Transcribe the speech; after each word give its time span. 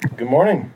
Good 0.00 0.30
morning. 0.30 0.72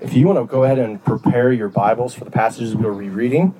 If 0.00 0.14
you 0.14 0.26
want 0.26 0.40
to 0.40 0.46
go 0.46 0.64
ahead 0.64 0.80
and 0.80 1.02
prepare 1.04 1.52
your 1.52 1.68
Bibles 1.68 2.12
for 2.12 2.24
the 2.24 2.30
passages 2.32 2.74
we'll 2.74 2.98
be 2.98 3.08
reading, 3.08 3.54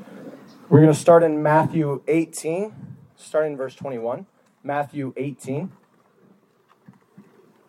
we're 0.68 0.80
going 0.80 0.92
to 0.92 0.98
start 0.98 1.22
in 1.22 1.40
Matthew 1.40 2.03
18, 2.08 2.74
starting 3.14 3.53
in 3.53 3.56
verse 3.56 3.76
21. 3.76 4.26
Matthew 4.64 5.14
18. 5.16 5.71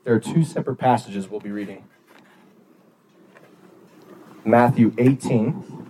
There 0.05 0.15
are 0.15 0.19
two 0.19 0.43
separate 0.43 0.77
passages 0.77 1.29
we'll 1.29 1.39
be 1.39 1.51
reading. 1.51 1.87
Matthew 4.43 4.91
18. 4.97 5.87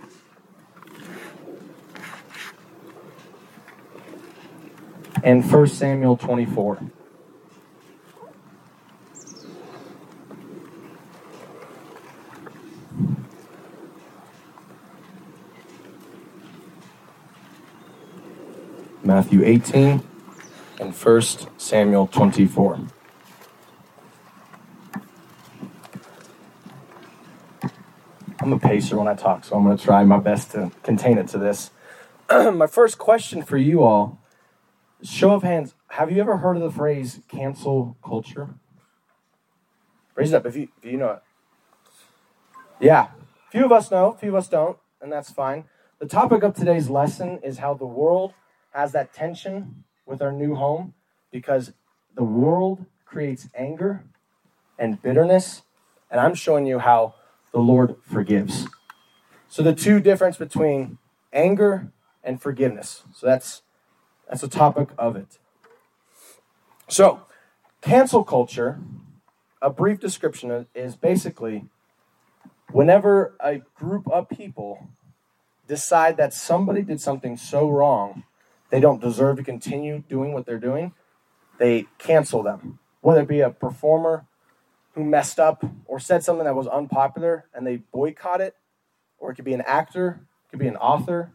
And 5.22 5.50
1 5.50 5.66
Samuel 5.68 6.18
24. 6.18 6.90
Matthew 19.04 19.44
18 19.44 20.02
and 20.80 20.94
1 20.94 21.22
Samuel 21.58 22.06
24. 22.06 22.80
I'm 28.40 28.52
a 28.52 28.58
pacer 28.58 28.96
when 28.96 29.06
I 29.06 29.14
talk, 29.14 29.44
so 29.44 29.56
I'm 29.56 29.64
going 29.64 29.76
to 29.76 29.82
try 29.82 30.02
my 30.04 30.18
best 30.18 30.52
to 30.52 30.70
contain 30.82 31.18
it 31.18 31.28
to 31.28 31.38
this. 31.38 31.70
my 32.30 32.66
first 32.66 32.96
question 32.96 33.42
for 33.42 33.58
you 33.58 33.82
all 33.82 34.20
show 35.02 35.32
of 35.32 35.42
hands, 35.42 35.74
have 35.88 36.10
you 36.10 36.20
ever 36.20 36.38
heard 36.38 36.56
of 36.56 36.62
the 36.62 36.70
phrase 36.70 37.20
cancel 37.28 37.96
culture? 38.02 38.54
Raise 40.14 40.32
it 40.32 40.36
up 40.36 40.46
if 40.46 40.56
you, 40.56 40.68
if 40.82 40.90
you 40.90 40.96
know 40.96 41.10
it. 41.10 41.22
Yeah, 42.80 43.08
few 43.50 43.64
of 43.66 43.72
us 43.72 43.90
know, 43.90 44.12
few 44.12 44.30
of 44.30 44.34
us 44.36 44.48
don't, 44.48 44.78
and 45.00 45.12
that's 45.12 45.30
fine. 45.30 45.64
The 45.98 46.06
topic 46.06 46.42
of 46.42 46.54
today's 46.54 46.88
lesson 46.88 47.38
is 47.42 47.58
how 47.58 47.74
the 47.74 47.86
world 47.86 48.32
has 48.74 48.92
that 48.92 49.12
tension 49.12 49.84
with 50.04 50.20
our 50.20 50.32
new 50.32 50.56
home 50.56 50.94
because 51.30 51.72
the 52.14 52.24
world 52.24 52.84
creates 53.06 53.48
anger 53.54 54.04
and 54.78 55.00
bitterness, 55.00 55.62
and 56.10 56.20
I'm 56.20 56.34
showing 56.34 56.66
you 56.66 56.80
how 56.80 57.14
the 57.52 57.60
Lord 57.60 57.96
forgives. 58.02 58.66
So 59.48 59.62
the 59.62 59.74
two 59.74 60.00
difference 60.00 60.36
between 60.36 60.98
anger 61.32 61.92
and 62.24 62.42
forgiveness. 62.42 63.04
So 63.14 63.26
that's 63.26 63.62
that's 64.28 64.40
the 64.40 64.48
topic 64.48 64.88
of 64.98 65.16
it. 65.16 65.38
So, 66.88 67.22
cancel 67.82 68.24
culture, 68.24 68.80
a 69.62 69.70
brief 69.70 70.00
description 70.00 70.66
is 70.74 70.96
basically 70.96 71.66
whenever 72.72 73.36
a 73.38 73.58
group 73.74 74.08
of 74.08 74.28
people 74.28 74.88
decide 75.66 76.16
that 76.16 76.34
somebody 76.34 76.82
did 76.82 77.00
something 77.00 77.36
so 77.36 77.68
wrong 77.68 78.24
they 78.70 78.80
don't 78.80 79.00
deserve 79.00 79.36
to 79.36 79.44
continue 79.44 80.02
doing 80.08 80.32
what 80.32 80.46
they're 80.46 80.58
doing, 80.58 80.92
they 81.58 81.86
cancel 81.98 82.42
them. 82.42 82.78
Whether 83.00 83.20
it 83.20 83.28
be 83.28 83.40
a 83.40 83.50
performer 83.50 84.26
who 84.94 85.04
messed 85.04 85.38
up 85.38 85.64
or 85.86 85.98
said 85.98 86.22
something 86.22 86.44
that 86.44 86.54
was 86.54 86.66
unpopular 86.66 87.46
and 87.52 87.66
they 87.66 87.76
boycott 87.76 88.40
it, 88.40 88.56
or 89.18 89.30
it 89.30 89.34
could 89.34 89.44
be 89.44 89.54
an 89.54 89.62
actor, 89.66 90.20
it 90.46 90.50
could 90.50 90.58
be 90.58 90.68
an 90.68 90.76
author. 90.76 91.32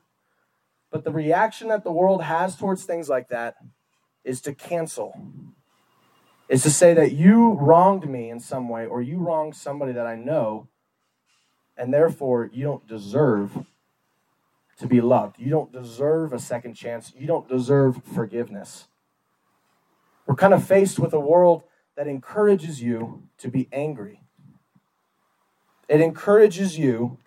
But 0.91 1.03
the 1.03 1.11
reaction 1.11 1.67
that 1.67 1.83
the 1.83 1.91
world 1.91 2.23
has 2.23 2.55
towards 2.55 2.83
things 2.83 3.09
like 3.09 3.30
that 3.30 3.55
is 4.23 4.41
to 4.41 4.53
cancel. 4.53 5.13
Is 6.47 6.63
to 6.63 6.72
say 6.72 6.95
that 6.95 7.11
you 7.11 7.53
wronged 7.53 8.09
me 8.09 8.30
in 8.30 8.39
some 8.39 8.69
way 8.69 8.85
or 8.85 9.02
you 9.02 9.17
wronged 9.19 9.55
somebody 9.55 9.91
that 9.91 10.07
I 10.07 10.16
know, 10.16 10.67
and 11.77 11.94
therefore 11.94 12.50
you 12.52 12.63
don't 12.63 12.88
deserve 12.88 13.66
to 14.79 14.88
be 14.88 15.01
loved. 15.01 15.38
You 15.40 15.50
don't 15.50 15.72
deserve 15.72 16.34
a 16.34 16.40
second 16.40 16.73
chance. 16.73 17.13
You 17.16 17.28
don't 17.28 17.47
deserve 17.47 18.01
forgiveness. 18.03 18.88
We're 20.25 20.35
kind 20.35 20.53
of 20.53 20.63
faced 20.63 21.00
with 21.00 21.13
a 21.13 21.19
world 21.19 21.63
that 21.95 22.07
encourages 22.07 22.81
you 22.81 23.23
to 23.40 23.50
be 23.50 23.67
angry. 23.72 24.22
It 25.88 26.01
encourages 26.01 26.78
you 26.78 27.17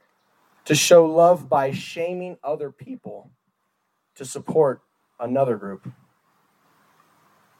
to 0.64 0.74
show 0.74 1.04
love 1.04 1.48
by 1.48 1.72
shaming 1.72 2.38
other 2.42 2.70
people 2.70 3.30
to 4.14 4.24
support 4.24 4.80
another 5.18 5.56
group. 5.56 5.92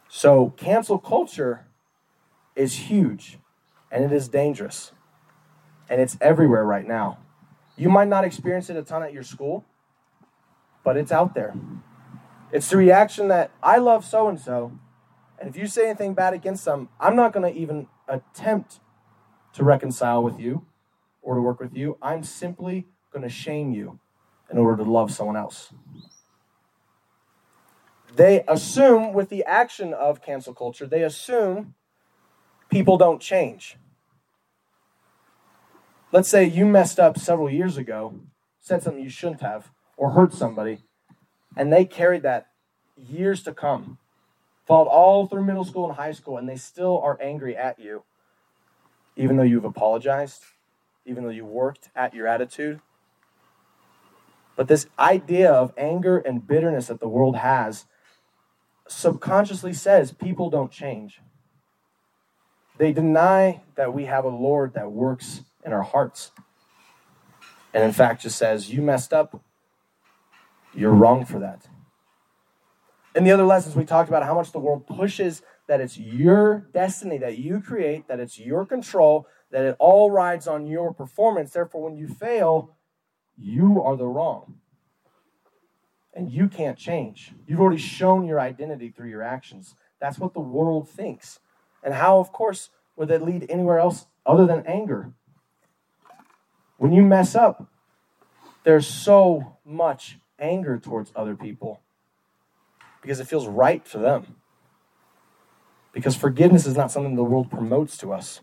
So, 0.08 0.50
cancel 0.56 0.98
culture 0.98 1.66
is 2.54 2.74
huge 2.74 3.38
and 3.90 4.04
it 4.04 4.12
is 4.12 4.28
dangerous. 4.28 4.92
And 5.88 6.00
it's 6.00 6.16
everywhere 6.20 6.64
right 6.64 6.86
now. 6.86 7.18
You 7.76 7.88
might 7.88 8.08
not 8.08 8.24
experience 8.24 8.70
it 8.70 8.76
a 8.76 8.82
ton 8.82 9.02
at 9.02 9.12
your 9.12 9.22
school, 9.22 9.64
but 10.84 10.96
it's 10.96 11.12
out 11.12 11.34
there. 11.34 11.54
It's 12.52 12.68
the 12.68 12.76
reaction 12.76 13.28
that 13.28 13.50
I 13.62 13.78
love 13.78 14.04
so 14.04 14.28
and 14.28 14.38
so, 14.38 14.78
and 15.38 15.48
if 15.48 15.56
you 15.56 15.66
say 15.66 15.86
anything 15.86 16.14
bad 16.14 16.34
against 16.34 16.64
them, 16.64 16.88
I'm 17.00 17.16
not 17.16 17.32
going 17.32 17.52
to 17.52 17.58
even 17.58 17.88
attempt 18.06 18.80
to 19.54 19.64
reconcile 19.64 20.22
with 20.22 20.38
you 20.38 20.66
or 21.22 21.34
to 21.34 21.40
work 21.40 21.60
with 21.60 21.74
you. 21.74 21.98
I'm 22.02 22.22
simply 22.22 22.86
going 23.12 23.22
to 23.22 23.28
shame 23.28 23.72
you 23.72 23.98
in 24.50 24.58
order 24.58 24.84
to 24.84 24.90
love 24.90 25.10
someone 25.10 25.36
else. 25.36 25.72
They 28.14 28.44
assume, 28.46 29.14
with 29.14 29.30
the 29.30 29.44
action 29.44 29.94
of 29.94 30.22
cancel 30.22 30.52
culture, 30.52 30.86
they 30.86 31.02
assume 31.02 31.74
people 32.68 32.98
don't 32.98 33.20
change. 33.20 33.78
Let's 36.12 36.28
say 36.28 36.44
you 36.44 36.66
messed 36.66 37.00
up 37.00 37.18
several 37.18 37.48
years 37.48 37.78
ago, 37.78 38.20
said 38.60 38.82
something 38.82 39.02
you 39.02 39.08
shouldn't 39.08 39.40
have, 39.40 39.70
or 39.96 40.10
hurt 40.10 40.32
somebody, 40.32 40.78
and 41.56 41.72
they 41.72 41.84
carried 41.84 42.22
that 42.22 42.48
years 42.96 43.42
to 43.42 43.52
come, 43.52 43.98
followed 44.66 44.88
all 44.88 45.26
through 45.26 45.44
middle 45.44 45.64
school 45.64 45.86
and 45.86 45.96
high 45.96 46.12
school, 46.12 46.36
and 46.36 46.48
they 46.48 46.56
still 46.56 47.00
are 47.00 47.18
angry 47.20 47.56
at 47.56 47.78
you, 47.78 48.02
even 49.16 49.36
though 49.36 49.42
you've 49.42 49.64
apologized, 49.64 50.42
even 51.04 51.24
though 51.24 51.30
you 51.30 51.44
worked 51.44 51.90
at 51.94 52.14
your 52.14 52.26
attitude. 52.26 52.80
But 54.56 54.68
this 54.68 54.86
idea 54.98 55.50
of 55.50 55.72
anger 55.76 56.18
and 56.18 56.46
bitterness 56.46 56.88
that 56.88 57.00
the 57.00 57.08
world 57.08 57.36
has 57.36 57.86
subconsciously 58.88 59.72
says 59.72 60.12
people 60.12 60.50
don't 60.50 60.70
change. 60.70 61.20
They 62.78 62.92
deny 62.92 63.62
that 63.76 63.94
we 63.94 64.06
have 64.06 64.24
a 64.24 64.28
Lord 64.28 64.74
that 64.74 64.90
works 64.90 65.42
in 65.64 65.72
our 65.72 65.82
hearts. 65.82 66.32
And 67.74 67.84
in 67.84 67.92
fact, 67.92 68.22
just 68.22 68.38
says, 68.38 68.72
You 68.72 68.82
messed 68.82 69.12
up. 69.12 69.42
You're 70.74 70.92
wrong 70.92 71.24
for 71.24 71.38
that. 71.38 71.68
In 73.14 73.24
the 73.24 73.30
other 73.30 73.44
lessons, 73.44 73.76
we 73.76 73.84
talked 73.84 74.08
about 74.08 74.24
how 74.24 74.34
much 74.34 74.52
the 74.52 74.58
world 74.58 74.86
pushes 74.86 75.42
that 75.68 75.80
it's 75.80 75.98
your 75.98 76.66
destiny 76.72 77.18
that 77.18 77.38
you 77.38 77.60
create, 77.60 78.08
that 78.08 78.20
it's 78.20 78.38
your 78.38 78.64
control, 78.64 79.26
that 79.50 79.64
it 79.64 79.76
all 79.78 80.10
rides 80.10 80.48
on 80.48 80.66
your 80.66 80.94
performance. 80.94 81.52
Therefore, 81.52 81.84
when 81.84 81.96
you 81.96 82.08
fail, 82.08 82.74
you 83.36 83.82
are 83.82 83.96
the 83.96 84.06
wrong 84.06 84.58
and 86.14 86.30
you 86.30 86.48
can't 86.48 86.78
change. 86.78 87.32
You've 87.46 87.60
already 87.60 87.80
shown 87.80 88.26
your 88.26 88.40
identity 88.40 88.90
through 88.90 89.10
your 89.10 89.22
actions. 89.22 89.74
That's 90.00 90.18
what 90.18 90.34
the 90.34 90.40
world 90.40 90.88
thinks. 90.88 91.38
And 91.82 91.94
how, 91.94 92.18
of 92.18 92.32
course, 92.32 92.70
would 92.96 93.08
that 93.08 93.22
lead 93.22 93.46
anywhere 93.48 93.78
else 93.78 94.06
other 94.26 94.46
than 94.46 94.66
anger? 94.66 95.12
When 96.76 96.92
you 96.92 97.02
mess 97.02 97.34
up, 97.34 97.68
there's 98.64 98.86
so 98.86 99.58
much 99.64 100.18
anger 100.42 100.78
towards 100.78 101.12
other 101.16 101.34
people 101.34 101.80
because 103.00 103.20
it 103.20 103.26
feels 103.26 103.46
right 103.46 103.86
for 103.86 103.98
them. 103.98 104.36
Because 105.92 106.16
forgiveness 106.16 106.66
is 106.66 106.76
not 106.76 106.90
something 106.90 107.16
the 107.16 107.24
world 107.24 107.50
promotes 107.50 107.96
to 107.98 108.12
us. 108.12 108.40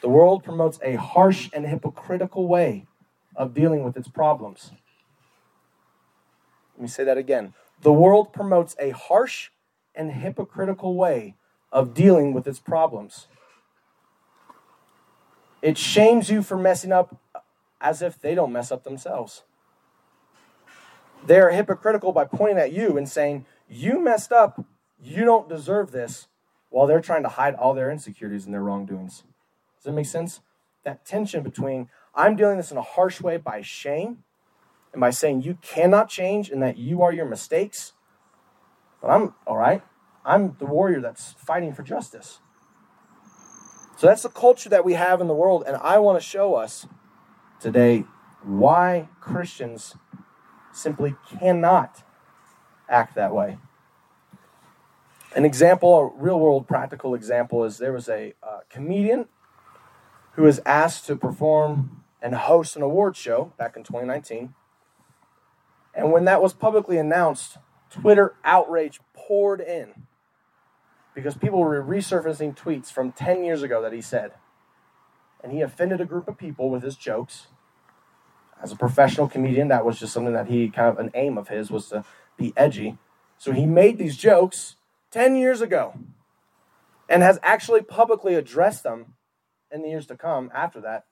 The 0.00 0.08
world 0.08 0.44
promotes 0.44 0.78
a 0.82 0.96
harsh 0.96 1.50
and 1.52 1.66
hypocritical 1.66 2.48
way 2.48 2.86
of 3.36 3.54
dealing 3.54 3.84
with 3.84 3.96
its 3.96 4.08
problems. 4.08 4.72
Let 6.74 6.82
me 6.82 6.88
say 6.88 7.04
that 7.04 7.18
again. 7.18 7.54
The 7.80 7.92
world 7.92 8.32
promotes 8.32 8.76
a 8.78 8.90
harsh 8.90 9.50
and 9.94 10.12
hypocritical 10.12 10.96
way 10.96 11.36
of 11.70 11.94
dealing 11.94 12.32
with 12.32 12.46
its 12.46 12.58
problems. 12.58 13.28
It 15.62 15.78
shames 15.78 16.28
you 16.28 16.42
for 16.42 16.56
messing 16.56 16.92
up 16.92 17.20
as 17.80 18.02
if 18.02 18.20
they 18.20 18.34
don't 18.34 18.52
mess 18.52 18.70
up 18.72 18.84
themselves. 18.84 19.44
They 21.24 21.38
are 21.38 21.50
hypocritical 21.50 22.12
by 22.12 22.24
pointing 22.24 22.58
at 22.58 22.72
you 22.72 22.96
and 22.96 23.08
saying, 23.08 23.46
You 23.68 24.00
messed 24.00 24.32
up, 24.32 24.64
you 25.00 25.24
don't 25.24 25.48
deserve 25.48 25.92
this, 25.92 26.26
while 26.70 26.86
they're 26.86 27.00
trying 27.00 27.22
to 27.22 27.28
hide 27.28 27.54
all 27.54 27.74
their 27.74 27.90
insecurities 27.90 28.44
and 28.44 28.54
their 28.54 28.62
wrongdoings. 28.62 29.24
Does 29.76 29.84
that 29.84 29.92
make 29.92 30.06
sense? 30.06 30.40
That 30.84 31.04
tension 31.04 31.42
between, 31.42 31.88
I'm 32.14 32.34
dealing 32.34 32.56
this 32.56 32.72
in 32.72 32.76
a 32.76 32.82
harsh 32.82 33.20
way 33.20 33.36
by 33.36 33.62
shame 33.62 34.24
and 34.92 35.00
by 35.00 35.10
saying 35.10 35.42
you 35.42 35.58
cannot 35.62 36.08
change 36.08 36.50
and 36.50 36.62
that 36.62 36.76
you 36.76 37.02
are 37.02 37.12
your 37.12 37.26
mistakes. 37.26 37.92
But 39.00 39.08
I'm 39.08 39.34
all 39.46 39.56
right. 39.56 39.82
I'm 40.24 40.56
the 40.58 40.66
warrior 40.66 41.00
that's 41.00 41.32
fighting 41.32 41.72
for 41.72 41.82
justice. 41.82 42.40
So 43.96 44.06
that's 44.06 44.22
the 44.22 44.28
culture 44.28 44.68
that 44.68 44.84
we 44.84 44.94
have 44.94 45.20
in 45.20 45.28
the 45.28 45.34
world, 45.34 45.64
and 45.66 45.76
I 45.76 45.98
want 45.98 46.20
to 46.20 46.26
show 46.26 46.54
us 46.54 46.86
today 47.60 48.04
why 48.42 49.08
Christians 49.20 49.94
simply 50.72 51.16
cannot 51.38 52.02
act 52.88 53.14
that 53.14 53.34
way. 53.34 53.58
An 55.34 55.44
example, 55.44 55.98
a 55.98 56.22
real 56.22 56.38
world 56.38 56.68
practical 56.68 57.14
example, 57.14 57.64
is 57.64 57.78
there 57.78 57.92
was 57.92 58.08
a 58.08 58.34
uh, 58.42 58.60
comedian 58.68 59.26
who 60.32 60.42
was 60.42 60.60
asked 60.66 61.06
to 61.06 61.16
perform 61.16 62.02
and 62.20 62.34
host 62.34 62.76
an 62.76 62.82
award 62.82 63.16
show 63.16 63.52
back 63.58 63.76
in 63.76 63.82
2019. 63.82 64.54
And 65.94 66.12
when 66.12 66.24
that 66.24 66.42
was 66.42 66.52
publicly 66.52 66.98
announced, 66.98 67.58
Twitter 67.90 68.34
outrage 68.44 69.00
poured 69.14 69.60
in 69.60 70.06
because 71.14 71.36
people 71.36 71.58
were 71.60 71.82
resurfacing 71.82 72.56
tweets 72.56 72.90
from 72.90 73.12
10 73.12 73.44
years 73.44 73.62
ago 73.62 73.82
that 73.82 73.92
he 73.92 74.00
said. 74.00 74.32
And 75.42 75.52
he 75.52 75.60
offended 75.60 76.00
a 76.00 76.06
group 76.06 76.28
of 76.28 76.38
people 76.38 76.70
with 76.70 76.82
his 76.82 76.96
jokes. 76.96 77.48
As 78.62 78.70
a 78.70 78.76
professional 78.76 79.28
comedian, 79.28 79.68
that 79.68 79.84
was 79.84 79.98
just 79.98 80.12
something 80.12 80.34
that 80.34 80.46
he 80.46 80.68
kind 80.68 80.88
of 80.88 80.98
an 80.98 81.10
aim 81.14 81.36
of 81.36 81.48
his 81.48 81.70
was 81.70 81.88
to 81.88 82.04
be 82.36 82.52
edgy. 82.56 82.96
So 83.36 83.50
he 83.52 83.66
made 83.66 83.98
these 83.98 84.16
jokes 84.16 84.76
10 85.10 85.34
years 85.34 85.60
ago 85.60 85.94
and 87.08 87.22
has 87.22 87.40
actually 87.42 87.82
publicly 87.82 88.34
addressed 88.34 88.84
them 88.84 89.14
in 89.70 89.82
the 89.82 89.88
years 89.88 90.06
to 90.06 90.16
come 90.16 90.50
after 90.54 90.80
that. 90.80 91.06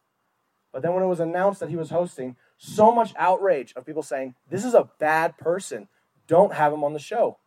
But 0.73 0.83
then 0.83 0.95
when 0.95 1.03
it 1.03 1.09
was 1.09 1.19
announced 1.19 1.59
that 1.59 1.71
he 1.71 1.77
was 1.77 1.91
hosting, 1.91 2.37
so 2.57 2.93
much 2.93 3.13
outrage 3.17 3.73
of 3.75 3.85
people 3.85 4.03
saying, 4.03 4.37
This 4.49 4.65
is 4.65 4.75
a 4.75 4.89
bad 5.01 5.37
person. 5.37 5.89
Don't 6.29 6.53
have 6.53 6.73
him 6.73 6.85
on 6.85 6.93
the 6.93 7.01
show. 7.01 7.39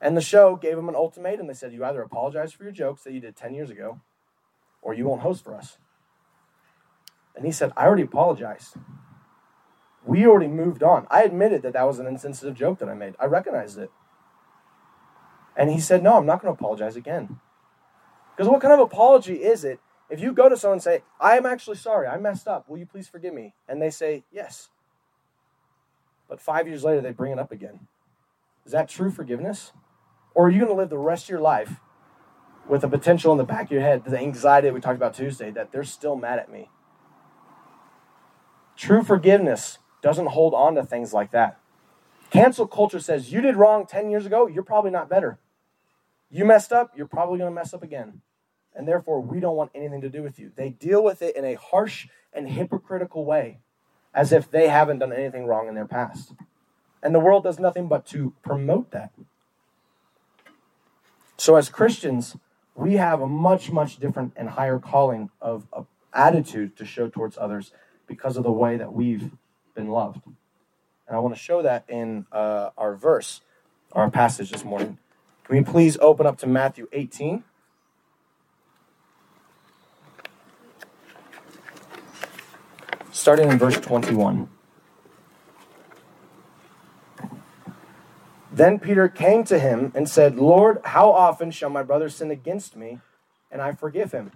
And 0.00 0.16
the 0.16 0.20
show 0.20 0.54
gave 0.54 0.78
him 0.78 0.88
an 0.88 0.94
ultimatum. 0.94 1.48
They 1.48 1.54
said, 1.54 1.72
You 1.72 1.84
either 1.84 2.02
apologize 2.02 2.52
for 2.52 2.62
your 2.62 2.72
jokes 2.72 3.02
that 3.02 3.12
you 3.12 3.20
did 3.20 3.34
10 3.34 3.54
years 3.54 3.70
ago, 3.70 4.00
or 4.82 4.94
you 4.94 5.04
won't 5.06 5.22
host 5.22 5.42
for 5.42 5.54
us. 5.54 5.78
And 7.36 7.44
he 7.44 7.52
said, 7.52 7.72
I 7.76 7.84
already 7.84 8.02
apologized. 8.02 8.76
We 10.04 10.26
already 10.26 10.48
moved 10.48 10.82
on. 10.82 11.06
I 11.10 11.22
admitted 11.22 11.62
that 11.62 11.74
that 11.74 11.86
was 11.86 11.98
an 11.98 12.06
insensitive 12.06 12.54
joke 12.54 12.78
that 12.78 12.88
I 12.88 12.94
made. 12.94 13.14
I 13.20 13.26
recognized 13.26 13.78
it. 13.78 13.90
And 15.56 15.70
he 15.70 15.80
said, 15.80 16.02
No, 16.02 16.16
I'm 16.16 16.26
not 16.26 16.40
going 16.40 16.54
to 16.54 16.58
apologize 16.58 16.96
again. 16.96 17.40
Because 18.34 18.48
what 18.48 18.60
kind 18.60 18.72
of 18.72 18.80
apology 18.80 19.42
is 19.42 19.64
it 19.64 19.80
if 20.08 20.20
you 20.20 20.32
go 20.32 20.48
to 20.48 20.56
someone 20.56 20.76
and 20.76 20.82
say, 20.82 21.02
I 21.20 21.36
am 21.36 21.46
actually 21.46 21.76
sorry, 21.76 22.06
I 22.06 22.16
messed 22.18 22.46
up, 22.46 22.68
will 22.68 22.78
you 22.78 22.86
please 22.86 23.08
forgive 23.08 23.34
me? 23.34 23.54
And 23.68 23.82
they 23.82 23.90
say, 23.90 24.24
Yes. 24.30 24.68
But 26.28 26.40
five 26.40 26.66
years 26.66 26.84
later, 26.84 27.00
they 27.00 27.12
bring 27.12 27.32
it 27.32 27.38
up 27.38 27.52
again. 27.52 27.86
Is 28.64 28.72
that 28.72 28.88
true 28.88 29.10
forgiveness? 29.10 29.72
Or 30.34 30.46
are 30.46 30.50
you 30.50 30.58
going 30.58 30.70
to 30.70 30.76
live 30.76 30.90
the 30.90 30.98
rest 30.98 31.26
of 31.26 31.30
your 31.30 31.40
life 31.40 31.76
with 32.68 32.80
the 32.80 32.88
potential 32.88 33.30
in 33.30 33.38
the 33.38 33.44
back 33.44 33.66
of 33.66 33.72
your 33.72 33.80
head, 33.80 34.04
the 34.04 34.18
anxiety 34.18 34.66
that 34.66 34.74
we 34.74 34.80
talked 34.80 34.96
about 34.96 35.14
Tuesday, 35.14 35.50
that 35.52 35.70
they're 35.70 35.84
still 35.84 36.16
mad 36.16 36.38
at 36.40 36.50
me? 36.50 36.68
True 38.76 39.02
forgiveness 39.02 39.78
doesn't 40.02 40.26
hold 40.26 40.54
on 40.54 40.74
to 40.74 40.84
things 40.84 41.12
like 41.12 41.30
that. 41.32 41.58
Cancel 42.30 42.66
culture 42.66 43.00
says 43.00 43.32
you 43.32 43.40
did 43.40 43.56
wrong 43.56 43.86
10 43.86 44.10
years 44.10 44.26
ago, 44.26 44.46
you're 44.46 44.62
probably 44.62 44.90
not 44.90 45.08
better. 45.08 45.38
You 46.30 46.44
messed 46.44 46.72
up, 46.72 46.92
you're 46.96 47.06
probably 47.06 47.38
going 47.38 47.50
to 47.50 47.54
mess 47.54 47.72
up 47.72 47.82
again. 47.82 48.20
And 48.74 48.86
therefore, 48.86 49.22
we 49.22 49.40
don't 49.40 49.56
want 49.56 49.70
anything 49.74 50.02
to 50.02 50.10
do 50.10 50.22
with 50.22 50.38
you. 50.38 50.52
They 50.54 50.70
deal 50.70 51.02
with 51.02 51.22
it 51.22 51.34
in 51.34 51.44
a 51.44 51.54
harsh 51.54 52.08
and 52.32 52.48
hypocritical 52.48 53.24
way, 53.24 53.60
as 54.12 54.32
if 54.32 54.50
they 54.50 54.68
haven't 54.68 54.98
done 54.98 55.12
anything 55.12 55.46
wrong 55.46 55.66
in 55.68 55.74
their 55.74 55.86
past. 55.86 56.34
And 57.02 57.14
the 57.14 57.20
world 57.20 57.44
does 57.44 57.58
nothing 57.58 57.88
but 57.88 58.04
to 58.08 58.34
promote 58.42 58.90
that. 58.90 59.12
So, 61.38 61.56
as 61.56 61.68
Christians, 61.70 62.36
we 62.74 62.94
have 62.94 63.22
a 63.22 63.26
much, 63.26 63.70
much 63.70 63.96
different 63.96 64.34
and 64.36 64.50
higher 64.50 64.78
calling 64.78 65.30
of, 65.40 65.66
attitude 66.12 66.74
to 66.78 66.84
show 66.86 67.08
towards 67.08 67.36
others 67.36 67.72
because 68.06 68.36
of 68.36 68.44
the 68.44 68.52
way 68.52 68.76
that 68.76 68.92
we've 68.92 69.30
been 69.74 69.88
loved. 69.88 70.20
And 71.06 71.16
I 71.16 71.18
want 71.18 71.34
to 71.34 71.40
show 71.40 71.62
that 71.62 71.84
in 71.88 72.26
uh, 72.32 72.70
our 72.76 72.96
verse, 72.96 73.40
our 73.92 74.10
passage 74.10 74.50
this 74.50 74.64
morning. 74.64 74.98
Can 75.44 75.56
we 75.56 75.62
please 75.62 75.96
open 76.00 76.26
up 76.26 76.38
to 76.38 76.46
Matthew 76.46 76.88
18? 76.92 77.44
Starting 83.12 83.48
in 83.48 83.58
verse 83.58 83.78
21. 83.78 84.48
Then 88.56 88.78
Peter 88.78 89.06
came 89.08 89.44
to 89.44 89.58
him 89.58 89.92
and 89.94 90.08
said, 90.08 90.36
Lord, 90.36 90.80
how 90.82 91.12
often 91.12 91.50
shall 91.50 91.68
my 91.68 91.82
brother 91.82 92.08
sin 92.08 92.30
against 92.30 92.74
me 92.74 93.00
and 93.50 93.60
I 93.60 93.72
forgive 93.72 94.12
him? 94.12 94.32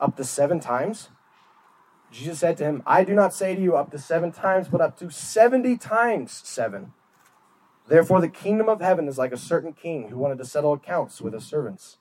Up 0.00 0.16
to 0.16 0.24
seven 0.24 0.58
times? 0.58 1.10
Jesus 2.12 2.38
said 2.38 2.58
to 2.58 2.64
him, 2.64 2.82
I 2.86 3.04
do 3.04 3.14
not 3.14 3.32
say 3.32 3.54
to 3.54 3.60
you 3.60 3.74
up 3.74 3.90
to 3.90 3.98
seven 3.98 4.32
times, 4.32 4.68
but 4.68 4.82
up 4.82 4.98
to 4.98 5.10
70 5.10 5.78
times 5.78 6.42
seven. 6.44 6.92
Therefore, 7.88 8.20
the 8.20 8.28
kingdom 8.28 8.68
of 8.68 8.80
heaven 8.80 9.08
is 9.08 9.18
like 9.18 9.32
a 9.32 9.38
certain 9.38 9.72
king 9.72 10.10
who 10.10 10.18
wanted 10.18 10.38
to 10.38 10.44
settle 10.44 10.74
accounts 10.74 11.20
with 11.20 11.32
his 11.32 11.44
servants. 11.44 11.96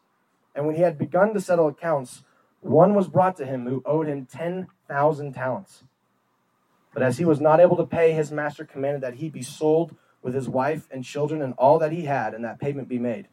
And 0.54 0.68
when 0.68 0.76
he 0.76 0.82
had 0.82 0.98
begun 0.98 1.34
to 1.34 1.42
settle 1.42 1.68
accounts, 1.68 2.24
one 2.60 2.94
was 2.94 3.08
brought 3.08 3.38
to 3.38 3.46
him 3.46 3.66
who 3.66 3.82
owed 3.86 4.08
him 4.08 4.26
10,000 4.26 5.34
talents. 5.34 5.84
But 6.94 7.04
as 7.04 7.18
he 7.18 7.26
was 7.26 7.40
not 7.40 7.62
able 7.62 7.78
to 7.78 7.86
pay, 7.86 8.12
his 8.12 8.32
master 8.32 8.66
commanded 8.66 9.02
that 9.02 9.16
he 9.16 9.30
be 9.30 9.42
sold 9.42 9.96
with 10.22 10.34
his 10.34 10.50
wife 10.50 10.88
and 10.92 11.06
children 11.06 11.42
and 11.42 11.54
all 11.54 11.80
that 11.80 11.94
he 11.94 12.04
had, 12.04 12.34
and 12.34 12.44
that 12.44 12.60
payment 12.60 12.90
be 12.90 13.00
made. 13.00 13.28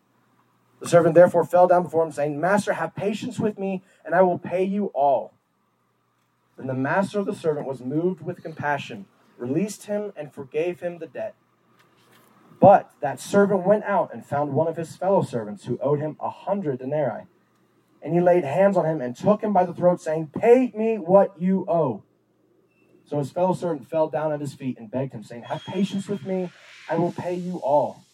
The 0.81 0.89
servant 0.89 1.17
therefore 1.17 1.45
fell 1.45 1.67
down 1.67 1.83
before 1.83 2.05
him, 2.05 2.13
saying, 2.13 2.41
Master, 2.41 2.75
have 2.75 2.95
patience 2.95 3.41
with 3.41 3.59
me, 3.59 3.83
and 4.05 4.15
I 4.15 4.23
will 4.23 4.39
pay 4.39 4.63
you 4.63 4.87
all. 4.95 5.35
Then 6.59 6.67
the 6.67 6.75
master 6.75 7.21
of 7.21 7.27
the 7.27 7.35
servant 7.35 7.67
was 7.67 7.81
moved 7.81 8.21
with 8.21 8.43
compassion, 8.43 9.07
released 9.39 9.87
him, 9.87 10.13
and 10.17 10.33
forgave 10.33 10.81
him 10.81 10.99
the 10.99 11.07
debt. 11.07 11.37
But 12.61 12.91
that 13.01 13.21
servant 13.21 13.65
went 13.65 13.85
out 13.85 14.13
and 14.13 14.27
found 14.27 14.53
one 14.53 14.67
of 14.67 14.77
his 14.77 14.97
fellow 14.97 15.23
servants 15.23 15.65
who 15.65 15.79
owed 15.81 16.01
him 16.01 16.17
a 16.19 16.29
hundred 16.29 16.81
denarii. 16.81 17.27
And 18.03 18.13
he 18.13 18.21
laid 18.21 18.45
hands 18.45 18.77
on 18.77 18.85
him 18.85 19.01
and 19.01 19.17
took 19.17 19.43
him 19.43 19.53
by 19.53 19.65
the 19.65 19.73
throat, 19.73 20.01
saying, 20.01 20.31
Pay 20.37 20.73
me 20.75 20.99
what 20.99 21.41
you 21.41 21.65
owe. 21.69 22.03
So 23.07 23.19
his 23.19 23.31
fellow 23.31 23.55
servant 23.55 23.89
fell 23.89 24.09
down 24.09 24.33
at 24.33 24.41
his 24.41 24.55
feet 24.55 24.79
and 24.79 24.91
begged 24.91 25.15
him, 25.15 25.23
saying, 25.23 25.45
Have 25.45 25.65
patience 25.65 26.09
with 26.09 26.27
me, 26.27 26.51
I 26.91 26.97
will 26.97 27.13
pay 27.13 27.35
you 27.35 27.59
all. 27.59 28.05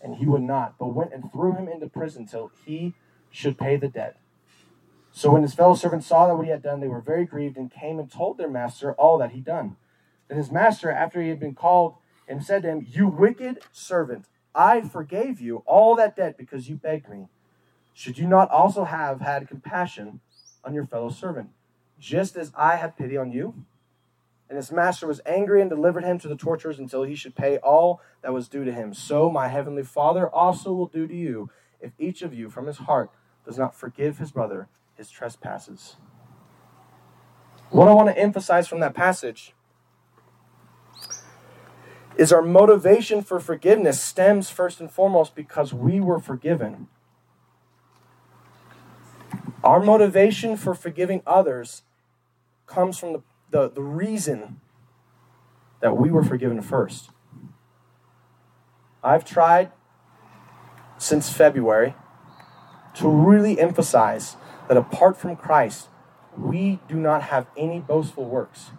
And 0.00 0.16
he 0.16 0.26
would 0.26 0.42
not, 0.42 0.74
but 0.78 0.88
went 0.88 1.14
and 1.14 1.32
threw 1.32 1.54
him 1.54 1.66
into 1.66 1.88
prison 1.88 2.26
till 2.26 2.50
he 2.66 2.94
should 3.30 3.56
pay 3.56 3.76
the 3.76 3.88
debt. 3.88 4.16
So 5.16 5.30
when 5.30 5.42
his 5.42 5.54
fellow 5.54 5.76
servants 5.76 6.08
saw 6.08 6.26
that 6.26 6.34
what 6.34 6.44
he 6.44 6.50
had 6.50 6.64
done, 6.64 6.80
they 6.80 6.88
were 6.88 7.00
very 7.00 7.24
grieved 7.24 7.56
and 7.56 7.70
came 7.70 8.00
and 8.00 8.10
told 8.10 8.36
their 8.36 8.50
master 8.50 8.94
all 8.94 9.16
that 9.18 9.30
he'd 9.30 9.44
done. 9.44 9.76
Then 10.26 10.36
his 10.38 10.50
master, 10.50 10.90
after 10.90 11.22
he 11.22 11.28
had 11.28 11.38
been 11.38 11.54
called, 11.54 11.94
and 12.26 12.44
said 12.44 12.62
to 12.62 12.68
him, 12.68 12.84
You 12.90 13.06
wicked 13.06 13.60
servant, 13.70 14.26
I 14.56 14.80
forgave 14.80 15.40
you 15.40 15.58
all 15.66 15.94
that 15.94 16.16
debt 16.16 16.36
because 16.36 16.68
you 16.68 16.74
begged 16.74 17.08
me. 17.08 17.28
Should 17.92 18.18
you 18.18 18.26
not 18.26 18.50
also 18.50 18.82
have 18.82 19.20
had 19.20 19.46
compassion 19.46 20.18
on 20.64 20.74
your 20.74 20.84
fellow 20.84 21.10
servant, 21.10 21.50
just 22.00 22.36
as 22.36 22.50
I 22.56 22.74
had 22.74 22.96
pity 22.96 23.16
on 23.16 23.30
you? 23.30 23.54
And 24.48 24.56
his 24.56 24.72
master 24.72 25.06
was 25.06 25.20
angry 25.24 25.60
and 25.60 25.70
delivered 25.70 26.02
him 26.02 26.18
to 26.18 26.28
the 26.28 26.36
torturers 26.36 26.80
until 26.80 27.04
he 27.04 27.14
should 27.14 27.36
pay 27.36 27.58
all 27.58 28.00
that 28.22 28.34
was 28.34 28.48
due 28.48 28.64
to 28.64 28.72
him. 28.72 28.92
So 28.92 29.30
my 29.30 29.46
heavenly 29.46 29.84
Father 29.84 30.28
also 30.28 30.72
will 30.72 30.88
do 30.88 31.06
to 31.06 31.14
you 31.14 31.50
if 31.80 31.92
each 32.00 32.22
of 32.22 32.34
you 32.34 32.50
from 32.50 32.66
his 32.66 32.78
heart 32.78 33.12
does 33.44 33.56
not 33.56 33.76
forgive 33.76 34.18
his 34.18 34.32
brother 34.32 34.68
his 34.96 35.10
trespasses. 35.10 35.96
What 37.70 37.88
I 37.88 37.92
want 37.92 38.08
to 38.08 38.18
emphasize 38.18 38.68
from 38.68 38.80
that 38.80 38.94
passage 38.94 39.54
is 42.16 42.32
our 42.32 42.42
motivation 42.42 43.22
for 43.22 43.40
forgiveness 43.40 44.02
stems 44.02 44.50
first 44.50 44.80
and 44.80 44.90
foremost 44.90 45.34
because 45.34 45.74
we 45.74 46.00
were 46.00 46.20
forgiven. 46.20 46.86
Our 49.64 49.80
motivation 49.80 50.56
for 50.56 50.74
forgiving 50.74 51.22
others 51.26 51.82
comes 52.66 52.98
from 52.98 53.14
the, 53.14 53.22
the, 53.50 53.70
the 53.70 53.82
reason 53.82 54.60
that 55.80 55.96
we 55.96 56.10
were 56.10 56.22
forgiven 56.22 56.62
first. 56.62 57.10
I've 59.02 59.24
tried 59.24 59.72
since 60.98 61.30
February 61.30 61.94
to 62.94 63.08
really 63.08 63.58
emphasize 63.58 64.36
that 64.68 64.76
apart 64.76 65.16
from 65.16 65.36
Christ, 65.36 65.88
we 66.36 66.80
do 66.88 66.96
not 66.96 67.22
have 67.22 67.46
any 67.56 67.80
boastful 67.80 68.24
works. 68.24 68.70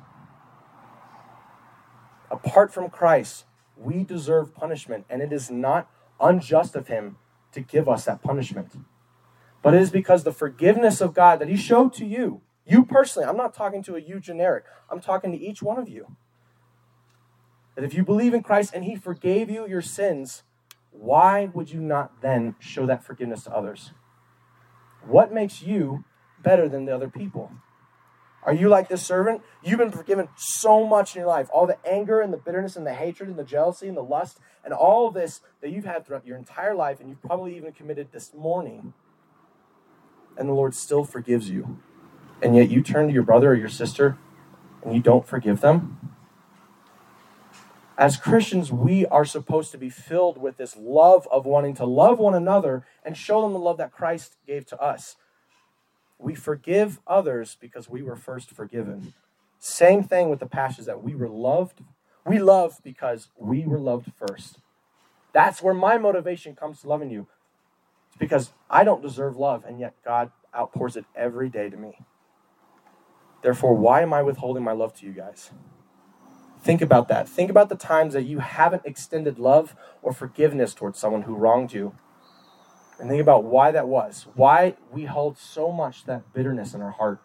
Apart 2.30 2.74
from 2.74 2.90
Christ, 2.90 3.46
we 3.78 4.04
deserve 4.04 4.56
punishment, 4.56 5.06
and 5.10 5.22
it 5.22 5.32
is 5.32 5.50
not 5.52 5.90
unjust 6.20 6.76
of 6.76 6.88
Him 6.88 7.18
to 7.52 7.62
give 7.62 7.88
us 7.88 8.06
that 8.06 8.22
punishment. 8.22 8.76
But 9.62 9.74
it 9.74 9.82
is 9.82 9.90
because 9.90 10.24
the 10.24 10.34
forgiveness 10.34 11.02
of 11.02 11.14
God 11.14 11.40
that 11.40 11.48
He 11.48 11.58
showed 11.58 11.94
to 11.94 12.06
you, 12.06 12.42
you 12.66 12.86
personally, 12.86 13.28
I'm 13.28 13.38
not 13.38 13.54
talking 13.54 13.84
to 13.84 13.96
a 13.96 14.02
you 14.02 14.20
generic, 14.20 14.66
I'm 14.90 15.00
talking 15.00 15.32
to 15.32 15.38
each 15.38 15.62
one 15.62 15.78
of 15.78 15.88
you. 15.88 16.16
That 17.76 17.84
if 17.84 17.94
you 17.94 18.04
believe 18.04 18.34
in 18.34 18.44
Christ 18.44 18.72
and 18.74 18.86
He 18.86 18.96
forgave 18.96 19.50
you 19.50 19.68
your 19.68 19.82
sins 19.82 20.44
why 21.00 21.50
would 21.54 21.72
you 21.72 21.82
not 21.82 22.22
then 22.22 22.56
show 22.60 22.86
that 22.86 23.04
forgiveness 23.04 23.44
to 23.44 23.54
others? 23.54 23.92
What 25.08 25.34
makes 25.34 25.62
you 25.62 26.04
better 26.42 26.68
than 26.68 26.86
the 26.86 26.96
other 26.96 27.10
people? 27.10 27.52
Are 28.44 28.54
you 28.54 28.70
like 28.70 28.90
this 28.90 29.04
servant? 29.04 29.42
You've 29.64 29.80
been 29.80 29.92
forgiven 29.92 30.30
so 30.38 30.86
much 30.86 31.16
in 31.16 31.22
your 31.22 31.28
life. 31.28 31.48
All 31.52 31.66
the 31.66 31.78
anger 31.88 32.22
and 32.22 32.32
the 32.32 32.38
bitterness 32.38 32.76
and 32.76 32.86
the 32.86 32.94
hatred 32.94 33.28
and 33.28 33.40
the 33.40 33.44
jealousy 33.44 33.88
and 33.88 33.98
the 33.98 34.04
lust 34.04 34.40
and 34.64 34.72
all 34.74 35.10
this 35.10 35.42
that 35.62 35.72
you've 35.72 35.86
had 35.86 36.06
throughout 36.06 36.26
your 36.28 36.38
entire 36.38 36.76
life 36.76 37.00
and 37.00 37.10
you've 37.10 37.22
probably 37.22 37.58
even 37.58 37.72
committed 37.72 38.12
this 38.12 38.34
morning. 38.36 38.94
And 40.38 40.48
the 40.48 40.54
Lord 40.54 40.76
still 40.76 41.04
forgives 41.04 41.50
you. 41.50 41.80
And 42.42 42.56
yet 42.56 42.70
you 42.70 42.84
turn 42.84 43.08
to 43.08 43.14
your 43.14 43.24
brother 43.24 43.52
or 43.52 43.56
your 43.56 43.70
sister 43.70 44.18
and 44.84 44.94
you 44.94 45.02
don't 45.02 45.28
forgive 45.28 45.62
them. 45.62 46.15
As 47.98 48.18
Christians, 48.18 48.72
we 48.74 49.06
are 49.06 49.24
supposed 49.24 49.72
to 49.72 49.78
be 49.78 49.90
filled 49.90 50.38
with 50.38 50.58
this 50.58 50.76
love 50.78 51.28
of 51.32 51.46
wanting 51.46 51.76
to 51.76 51.86
love 51.86 52.20
one 52.20 52.36
another 52.36 52.86
and 53.06 53.16
show 53.16 53.42
them 53.42 53.54
the 53.54 53.60
love 53.60 53.78
that 53.78 53.94
Christ 53.94 54.36
gave 54.46 54.66
to 54.68 54.80
us. 54.80 55.16
We 56.20 56.36
forgive 56.36 57.00
others 57.08 57.58
because 57.60 57.90
we 57.90 58.02
were 58.02 58.18
first 58.18 58.52
forgiven. 58.52 59.14
Same 59.60 60.04
thing 60.04 60.30
with 60.30 60.40
the 60.40 60.46
passage 60.46 60.86
that 60.86 61.04
we 61.04 61.16
were 61.16 61.30
loved. 61.30 61.82
We 62.26 62.40
love 62.40 62.80
because 62.84 63.30
we 63.38 63.66
were 63.66 63.80
loved 63.80 64.12
first. 64.18 64.60
That's 65.34 65.62
where 65.62 65.74
my 65.74 65.98
motivation 65.98 66.56
comes 66.56 66.82
to 66.82 66.90
loving 66.90 67.12
you. 67.12 67.28
It's 68.08 68.18
because 68.18 68.52
I 68.70 68.84
don't 68.84 69.02
deserve 69.02 69.38
love, 69.38 69.64
and 69.66 69.80
yet 69.80 69.96
God 70.04 70.32
outpours 70.56 70.98
it 70.98 71.06
every 71.16 71.50
day 71.50 71.70
to 71.70 71.78
me. 71.78 72.00
Therefore, 73.42 73.76
why 73.76 74.02
am 74.02 74.14
I 74.14 74.24
withholding 74.24 74.64
my 74.64 74.72
love 74.74 74.94
to 74.96 75.06
you 75.06 75.14
guys? 75.14 75.52
Think 76.66 76.82
about 76.82 77.10
that. 77.10 77.30
Think 77.30 77.52
about 77.52 77.70
the 77.70 77.76
times 77.76 78.16
that 78.16 78.24
you 78.24 78.40
haven't 78.40 78.88
extended 78.88 79.38
love 79.38 79.76
or 80.02 80.12
forgiveness 80.12 80.74
towards 80.74 80.98
someone 80.98 81.22
who 81.22 81.36
wronged 81.36 81.74
you 81.74 81.94
and 83.00 83.08
think 83.08 83.22
about 83.22 83.44
why 83.44 83.70
that 83.70 83.88
was. 83.88 84.26
Why 84.34 84.74
we 84.92 85.06
hold 85.06 85.38
so 85.38 85.72
much 85.72 86.06
that 86.06 86.34
bitterness 86.34 86.74
in 86.74 86.82
our 86.82 86.90
heart. 86.90 87.20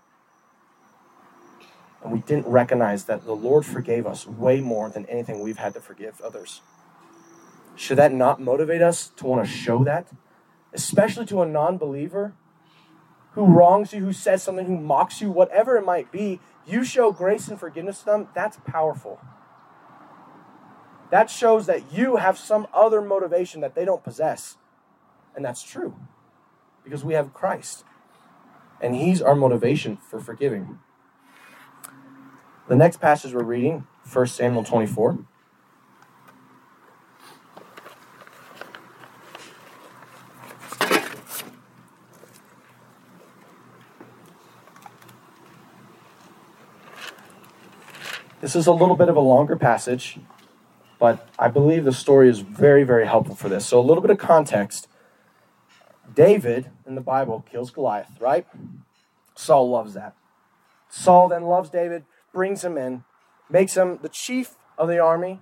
And 2.02 2.12
we 2.12 2.18
didn't 2.18 2.48
recognize 2.48 3.04
that 3.04 3.24
the 3.24 3.34
Lord 3.34 3.64
forgave 3.64 4.06
us 4.06 4.26
way 4.26 4.60
more 4.60 4.90
than 4.90 5.06
anything 5.06 5.40
we've 5.40 5.56
had 5.56 5.72
to 5.72 5.80
forgive 5.80 6.20
others. 6.20 6.60
Should 7.76 7.96
that 7.96 8.12
not 8.12 8.42
motivate 8.42 8.82
us 8.82 9.08
to 9.16 9.24
want 9.24 9.42
to 9.46 9.50
show 9.50 9.84
that? 9.84 10.08
Especially 10.74 11.24
to 11.24 11.40
a 11.40 11.46
non 11.46 11.78
believer 11.78 12.34
who 13.32 13.46
wrongs 13.46 13.94
you, 13.94 14.04
who 14.04 14.12
says 14.12 14.42
something, 14.42 14.66
who 14.66 14.76
mocks 14.76 15.22
you, 15.22 15.30
whatever 15.30 15.78
it 15.78 15.86
might 15.86 16.12
be, 16.12 16.40
you 16.66 16.84
show 16.84 17.12
grace 17.12 17.48
and 17.48 17.58
forgiveness 17.58 18.00
to 18.00 18.04
them, 18.06 18.28
that's 18.34 18.58
powerful. 18.64 19.20
That 21.10 21.28
shows 21.28 21.66
that 21.66 21.92
you 21.92 22.16
have 22.16 22.38
some 22.38 22.66
other 22.72 23.02
motivation 23.02 23.60
that 23.62 23.74
they 23.74 23.84
don't 23.84 24.04
possess. 24.04 24.56
And 25.34 25.44
that's 25.44 25.62
true 25.62 25.96
because 26.84 27.04
we 27.04 27.14
have 27.14 27.34
Christ. 27.34 27.84
And 28.80 28.94
He's 28.94 29.20
our 29.20 29.34
motivation 29.34 29.96
for 29.96 30.20
forgiving. 30.20 30.78
The 32.68 32.76
next 32.76 33.00
passage 33.00 33.34
we're 33.34 33.42
reading, 33.42 33.86
1 34.10 34.26
Samuel 34.26 34.64
24. 34.64 35.18
This 48.40 48.56
is 48.56 48.66
a 48.66 48.72
little 48.72 48.96
bit 48.96 49.10
of 49.10 49.16
a 49.16 49.20
longer 49.20 49.54
passage, 49.54 50.18
but 50.98 51.28
I 51.38 51.48
believe 51.48 51.84
the 51.84 51.92
story 51.92 52.30
is 52.30 52.40
very, 52.40 52.84
very 52.84 53.06
helpful 53.06 53.34
for 53.34 53.50
this. 53.50 53.66
So, 53.66 53.78
a 53.78 53.82
little 53.82 54.00
bit 54.00 54.10
of 54.10 54.16
context 54.16 54.88
David 56.14 56.70
in 56.86 56.94
the 56.94 57.02
Bible 57.02 57.44
kills 57.50 57.70
Goliath, 57.70 58.10
right? 58.18 58.46
Saul 59.34 59.68
loves 59.68 59.92
that. 59.92 60.16
Saul 60.88 61.28
then 61.28 61.44
loves 61.44 61.68
David, 61.68 62.04
brings 62.32 62.64
him 62.64 62.78
in, 62.78 63.04
makes 63.50 63.76
him 63.76 63.98
the 64.00 64.08
chief 64.08 64.54
of 64.78 64.88
the 64.88 64.98
army, 64.98 65.40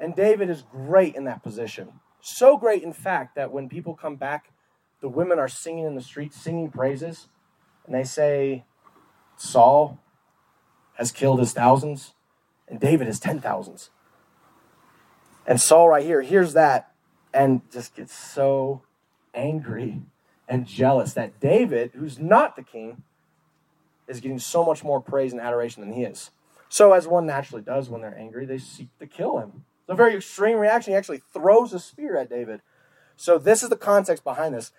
and 0.00 0.16
David 0.16 0.48
is 0.48 0.62
great 0.62 1.14
in 1.14 1.24
that 1.24 1.42
position. 1.42 2.00
So 2.22 2.56
great, 2.56 2.82
in 2.82 2.94
fact, 2.94 3.36
that 3.36 3.52
when 3.52 3.68
people 3.68 3.94
come 3.94 4.16
back, 4.16 4.50
the 5.02 5.10
women 5.10 5.38
are 5.38 5.46
singing 5.46 5.84
in 5.84 5.94
the 5.94 6.00
streets, 6.00 6.40
singing 6.40 6.70
praises, 6.70 7.28
and 7.84 7.94
they 7.94 8.04
say, 8.04 8.64
Saul 9.36 10.00
has 10.98 11.12
killed 11.12 11.38
his 11.38 11.52
thousands, 11.52 12.12
and 12.66 12.80
David 12.80 13.06
has 13.06 13.20
ten 13.20 13.40
thousands. 13.40 13.90
And 15.46 15.60
Saul, 15.60 15.88
right 15.88 16.04
here, 16.04 16.20
hears 16.20 16.52
that 16.52 16.92
and 17.32 17.62
just 17.70 17.94
gets 17.94 18.12
so 18.12 18.82
angry 19.32 20.02
and 20.48 20.66
jealous 20.66 21.12
that 21.14 21.40
David, 21.40 21.92
who's 21.94 22.18
not 22.18 22.56
the 22.56 22.62
king, 22.62 23.02
is 24.06 24.20
getting 24.20 24.38
so 24.38 24.64
much 24.64 24.82
more 24.82 25.00
praise 25.00 25.32
and 25.32 25.40
adoration 25.40 25.82
than 25.82 25.92
he 25.92 26.02
is. 26.02 26.30
So, 26.68 26.92
as 26.92 27.06
one 27.06 27.26
naturally 27.26 27.62
does 27.62 27.88
when 27.88 28.00
they're 28.00 28.18
angry, 28.18 28.44
they 28.44 28.58
seek 28.58 28.88
to 28.98 29.06
kill 29.06 29.38
him. 29.38 29.64
It's 29.82 29.90
a 29.90 29.94
very 29.94 30.16
extreme 30.16 30.58
reaction. 30.58 30.92
He 30.92 30.96
actually 30.96 31.22
throws 31.32 31.72
a 31.72 31.78
spear 31.78 32.16
at 32.16 32.28
David. 32.28 32.60
So, 33.16 33.38
this 33.38 33.62
is 33.62 33.68
the 33.68 33.76
context 33.76 34.24
behind 34.24 34.54
this. 34.54 34.72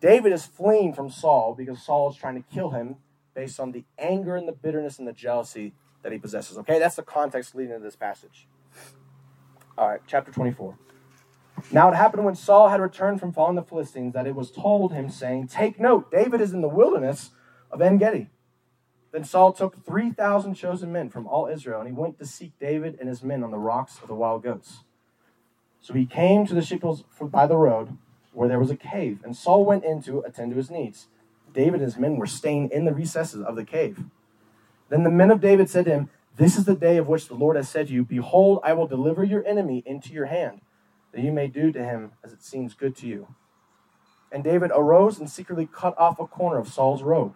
David 0.00 0.32
is 0.32 0.44
fleeing 0.44 0.92
from 0.92 1.10
Saul 1.10 1.54
because 1.56 1.82
Saul 1.82 2.10
is 2.10 2.16
trying 2.16 2.40
to 2.40 2.54
kill 2.54 2.70
him 2.70 2.96
based 3.34 3.58
on 3.60 3.72
the 3.72 3.84
anger 3.98 4.36
and 4.36 4.46
the 4.46 4.52
bitterness 4.52 4.98
and 4.98 5.06
the 5.06 5.12
jealousy 5.12 5.72
that 6.02 6.12
he 6.12 6.18
possesses. 6.18 6.58
Okay, 6.58 6.78
that's 6.78 6.96
the 6.96 7.02
context 7.02 7.54
leading 7.54 7.74
to 7.74 7.78
this 7.80 7.96
passage. 7.96 8.46
All 9.78 9.88
right, 9.88 10.00
chapter 10.06 10.30
24. 10.30 10.76
Now 11.70 11.90
it 11.90 11.94
happened 11.94 12.24
when 12.24 12.34
Saul 12.34 12.68
had 12.68 12.80
returned 12.80 13.20
from 13.20 13.32
following 13.32 13.56
the 13.56 13.62
Philistines 13.62 14.12
that 14.14 14.26
it 14.26 14.34
was 14.34 14.50
told 14.50 14.92
him, 14.92 15.08
saying, 15.08 15.48
Take 15.48 15.78
note, 15.78 16.10
David 16.10 16.40
is 16.40 16.52
in 16.52 16.60
the 16.60 16.68
wilderness 16.68 17.30
of 17.70 17.80
En 17.80 17.98
Gedi. 17.98 18.28
Then 19.12 19.24
Saul 19.24 19.52
took 19.52 19.84
3,000 19.84 20.54
chosen 20.54 20.90
men 20.90 21.10
from 21.10 21.26
all 21.26 21.46
Israel, 21.46 21.80
and 21.80 21.88
he 21.88 21.94
went 21.94 22.18
to 22.18 22.26
seek 22.26 22.58
David 22.58 22.96
and 22.98 23.08
his 23.08 23.22
men 23.22 23.44
on 23.44 23.50
the 23.50 23.58
rocks 23.58 23.98
of 24.00 24.08
the 24.08 24.14
wild 24.14 24.42
goats. 24.42 24.84
So 25.80 25.94
he 25.94 26.06
came 26.06 26.46
to 26.46 26.54
the 26.54 26.62
sheepfolds 26.62 27.04
by 27.20 27.46
the 27.46 27.56
road, 27.56 27.98
where 28.32 28.48
there 28.48 28.58
was 28.58 28.70
a 28.70 28.76
cave, 28.76 29.20
and 29.24 29.36
Saul 29.36 29.64
went 29.64 29.84
in 29.84 30.02
to 30.02 30.20
attend 30.20 30.52
to 30.52 30.56
his 30.56 30.70
needs. 30.70 31.08
David 31.52 31.74
and 31.74 31.82
his 31.82 31.98
men 31.98 32.16
were 32.16 32.26
staying 32.26 32.70
in 32.70 32.84
the 32.84 32.94
recesses 32.94 33.42
of 33.42 33.56
the 33.56 33.64
cave. 33.64 34.04
Then 34.88 35.04
the 35.04 35.10
men 35.10 35.30
of 35.30 35.40
David 35.40 35.70
said 35.70 35.86
to 35.86 35.90
him, 35.90 36.10
This 36.36 36.56
is 36.56 36.64
the 36.64 36.74
day 36.74 36.96
of 36.96 37.08
which 37.08 37.28
the 37.28 37.34
Lord 37.34 37.56
has 37.56 37.68
said 37.68 37.88
to 37.88 37.92
you, 37.92 38.04
Behold, 38.04 38.60
I 38.62 38.72
will 38.72 38.86
deliver 38.86 39.24
your 39.24 39.46
enemy 39.46 39.82
into 39.86 40.12
your 40.12 40.26
hand 40.26 40.60
that 41.12 41.22
you 41.22 41.32
may 41.32 41.46
do 41.46 41.72
to 41.72 41.82
him 41.82 42.12
as 42.24 42.32
it 42.32 42.42
seems 42.42 42.74
good 42.74 42.96
to 42.96 43.06
you. 43.06 43.34
And 44.30 44.42
David 44.42 44.70
arose 44.74 45.18
and 45.18 45.30
secretly 45.30 45.68
cut 45.70 45.96
off 45.98 46.18
a 46.18 46.26
corner 46.26 46.58
of 46.58 46.68
Saul's 46.68 47.02
robe. 47.02 47.34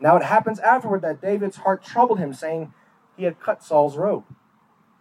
Now 0.00 0.16
it 0.16 0.22
happens 0.22 0.58
afterward 0.58 1.02
that 1.02 1.20
David's 1.20 1.56
heart 1.56 1.84
troubled 1.84 2.18
him, 2.18 2.32
saying 2.32 2.72
he 3.16 3.24
had 3.24 3.38
cut 3.38 3.62
Saul's 3.62 3.96
robe. 3.96 4.24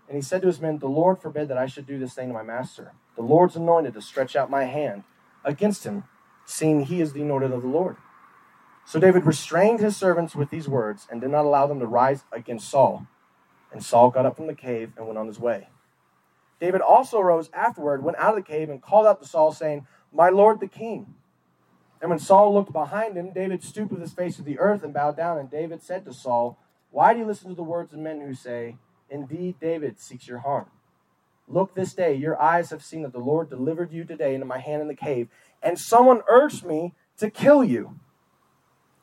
And 0.07 0.15
he 0.17 0.21
said 0.21 0.41
to 0.41 0.47
his 0.47 0.59
men, 0.59 0.79
The 0.79 0.87
Lord 0.87 1.19
forbid 1.19 1.47
that 1.47 1.57
I 1.57 1.67
should 1.67 1.87
do 1.87 1.97
this 1.97 2.13
thing 2.13 2.27
to 2.27 2.33
my 2.33 2.43
master. 2.43 2.91
The 3.15 3.21
Lord's 3.21 3.55
anointed 3.55 3.93
to 3.93 4.01
stretch 4.01 4.35
out 4.35 4.49
my 4.49 4.65
hand 4.65 5.03
against 5.45 5.85
him, 5.85 6.03
seeing 6.45 6.81
he 6.83 6.99
is 6.99 7.13
the 7.13 7.21
anointed 7.21 7.51
of 7.51 7.61
the 7.61 7.67
Lord. 7.67 7.95
So 8.91 8.99
David 8.99 9.25
restrained 9.25 9.79
his 9.79 9.95
servants 9.95 10.35
with 10.35 10.49
these 10.49 10.67
words 10.67 11.07
and 11.09 11.21
did 11.21 11.29
not 11.29 11.45
allow 11.45 11.65
them 11.65 11.79
to 11.79 11.85
rise 11.85 12.25
against 12.29 12.69
Saul. 12.69 13.07
And 13.71 13.81
Saul 13.81 14.09
got 14.09 14.25
up 14.25 14.35
from 14.35 14.47
the 14.47 14.53
cave 14.53 14.91
and 14.97 15.07
went 15.07 15.17
on 15.17 15.27
his 15.27 15.39
way. 15.39 15.69
David 16.59 16.81
also 16.81 17.21
rose 17.21 17.49
afterward, 17.53 18.03
went 18.03 18.17
out 18.17 18.37
of 18.37 18.43
the 18.43 18.51
cave, 18.51 18.69
and 18.69 18.81
called 18.81 19.07
out 19.07 19.21
to 19.21 19.25
Saul, 19.25 19.53
saying, 19.53 19.87
My 20.11 20.27
lord 20.27 20.59
the 20.59 20.67
king. 20.67 21.13
And 22.01 22.09
when 22.09 22.19
Saul 22.19 22.53
looked 22.53 22.73
behind 22.73 23.15
him, 23.15 23.31
David 23.31 23.63
stooped 23.63 23.93
with 23.93 24.01
his 24.01 24.11
face 24.11 24.35
to 24.35 24.41
the 24.41 24.59
earth 24.59 24.83
and 24.83 24.93
bowed 24.93 25.15
down. 25.15 25.37
And 25.37 25.49
David 25.49 25.81
said 25.81 26.03
to 26.03 26.13
Saul, 26.13 26.59
Why 26.89 27.13
do 27.13 27.19
you 27.19 27.25
listen 27.25 27.47
to 27.47 27.55
the 27.55 27.63
words 27.63 27.93
of 27.93 27.99
men 27.99 28.19
who 28.19 28.33
say, 28.33 28.75
Indeed, 29.09 29.55
David 29.61 30.01
seeks 30.01 30.27
your 30.27 30.39
harm? 30.39 30.65
Look 31.47 31.75
this 31.75 31.93
day, 31.93 32.13
your 32.13 32.41
eyes 32.41 32.71
have 32.71 32.83
seen 32.83 33.03
that 33.03 33.13
the 33.13 33.19
Lord 33.19 33.49
delivered 33.49 33.93
you 33.93 34.03
today 34.03 34.33
into 34.33 34.45
my 34.45 34.59
hand 34.59 34.81
in 34.81 34.89
the 34.89 34.95
cave, 34.95 35.29
and 35.63 35.79
someone 35.79 36.23
urged 36.27 36.65
me 36.65 36.93
to 37.19 37.29
kill 37.29 37.63
you. 37.63 37.95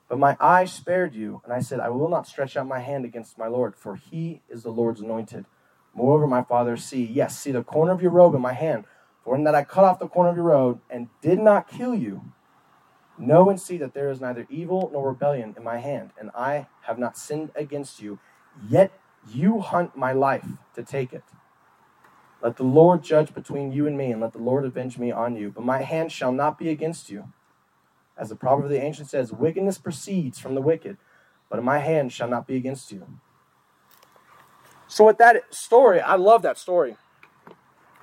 But 0.09 0.19
my 0.19 0.37
eye 0.41 0.65
spared 0.65 1.15
you, 1.15 1.43
and 1.45 1.53
I 1.53 1.61
said, 1.61 1.81
I 1.81 1.91
will 1.91 2.09
not 2.09 2.27
stretch 2.27 2.57
out 2.57 2.67
my 2.67 2.81
hand 2.81 3.05
against 3.05 3.39
my 3.39 3.47
Lord, 3.47 3.77
for 3.77 3.97
he 3.97 4.41
is 4.49 4.63
the 4.63 4.71
Lord's 4.71 5.01
anointed. 5.01 5.45
Moreover, 5.95 6.27
my 6.27 6.43
father, 6.43 6.77
see, 6.77 7.05
yes, 7.05 7.39
see 7.39 7.53
the 7.53 7.63
corner 7.63 7.93
of 7.93 8.01
your 8.01 8.11
robe 8.11 8.35
in 8.35 8.41
my 8.41 8.55
hand. 8.55 8.85
For 9.25 9.37
in 9.37 9.45
that 9.45 9.55
I 9.55 9.65
cut 9.65 9.85
off 9.85 9.99
the 9.99 10.09
corner 10.09 10.31
of 10.31 10.37
your 10.37 10.47
robe 10.47 10.81
and 10.89 11.09
did 11.21 11.39
not 11.39 11.69
kill 11.69 11.95
you, 11.95 12.33
know 13.19 13.51
and 13.51 13.61
see 13.61 13.77
that 13.79 13.93
there 13.93 14.11
is 14.11 14.21
neither 14.21 14.47
evil 14.49 14.89
nor 14.93 15.09
rebellion 15.09 15.55
in 15.57 15.65
my 15.65 15.79
hand, 15.79 16.13
and 16.19 16.31
I 16.35 16.69
have 16.83 16.99
not 16.99 17.19
sinned 17.19 17.51
against 17.55 18.01
you. 18.01 18.19
Yet 18.69 18.93
you 19.31 19.61
hunt 19.61 19.97
my 19.97 20.13
life 20.13 20.47
to 20.75 20.83
take 20.83 21.13
it. 21.13 21.25
Let 22.41 22.57
the 22.57 22.63
Lord 22.63 23.03
judge 23.03 23.35
between 23.35 23.73
you 23.73 23.87
and 23.87 23.99
me, 23.99 24.13
and 24.13 24.21
let 24.21 24.33
the 24.33 24.39
Lord 24.39 24.65
avenge 24.65 24.97
me 24.97 25.11
on 25.11 25.37
you. 25.37 25.51
But 25.51 25.65
my 25.65 25.83
hand 25.83 26.13
shall 26.13 26.33
not 26.33 26.59
be 26.59 26.71
against 26.71 27.11
you. 27.11 27.33
As 28.19 28.31
the 28.31 28.37
proverb 28.37 28.65
of 28.65 28.71
the 28.71 28.83
ancient 28.83 29.09
says, 29.09 29.33
wickedness 29.33 29.79
proceeds 29.79 30.39
from 30.39 30.55
the 30.55 30.61
wicked, 30.61 30.97
but 31.49 31.63
my 31.63 31.79
hand 31.79 32.13
shall 32.13 32.29
not 32.29 32.47
be 32.47 32.57
against 32.57 32.91
you. 32.91 33.07
So 34.89 35.05
with 35.05 35.19
that 35.19 35.55
story, 35.55 36.01
I 36.01 36.17
love 36.17 36.43
that 36.43 36.59
story. 36.59 36.97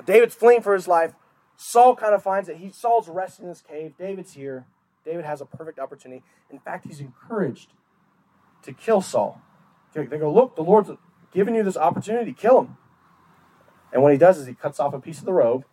David's 0.05 0.35
fleeing 0.35 0.61
for 0.61 0.73
his 0.73 0.87
life. 0.87 1.13
Saul 1.57 1.95
kind 1.95 2.13
of 2.13 2.23
finds 2.23 2.47
that 2.47 2.57
he 2.57 2.71
Saul's 2.71 3.09
resting 3.09 3.45
in 3.45 3.49
this 3.49 3.61
cave. 3.61 3.93
David's 3.97 4.33
here. 4.33 4.65
David 5.03 5.25
has 5.25 5.41
a 5.41 5.45
perfect 5.45 5.79
opportunity. 5.79 6.23
In 6.49 6.59
fact, 6.59 6.85
he's 6.85 6.99
encouraged 6.99 7.69
to 8.63 8.73
kill 8.73 9.01
Saul. 9.01 9.41
They 9.93 10.05
go, 10.05 10.31
look, 10.31 10.55
the 10.55 10.63
Lord's 10.63 10.91
given 11.33 11.55
you 11.55 11.63
this 11.63 11.77
opportunity, 11.77 12.33
kill 12.33 12.61
him. 12.61 12.77
And 13.93 14.03
what 14.03 14.11
he 14.11 14.17
does 14.17 14.37
is 14.37 14.47
he 14.47 14.53
cuts 14.53 14.79
off 14.79 14.93
a 14.93 14.99
piece 14.99 15.19
of 15.19 15.25
the 15.25 15.33
robe. 15.33 15.65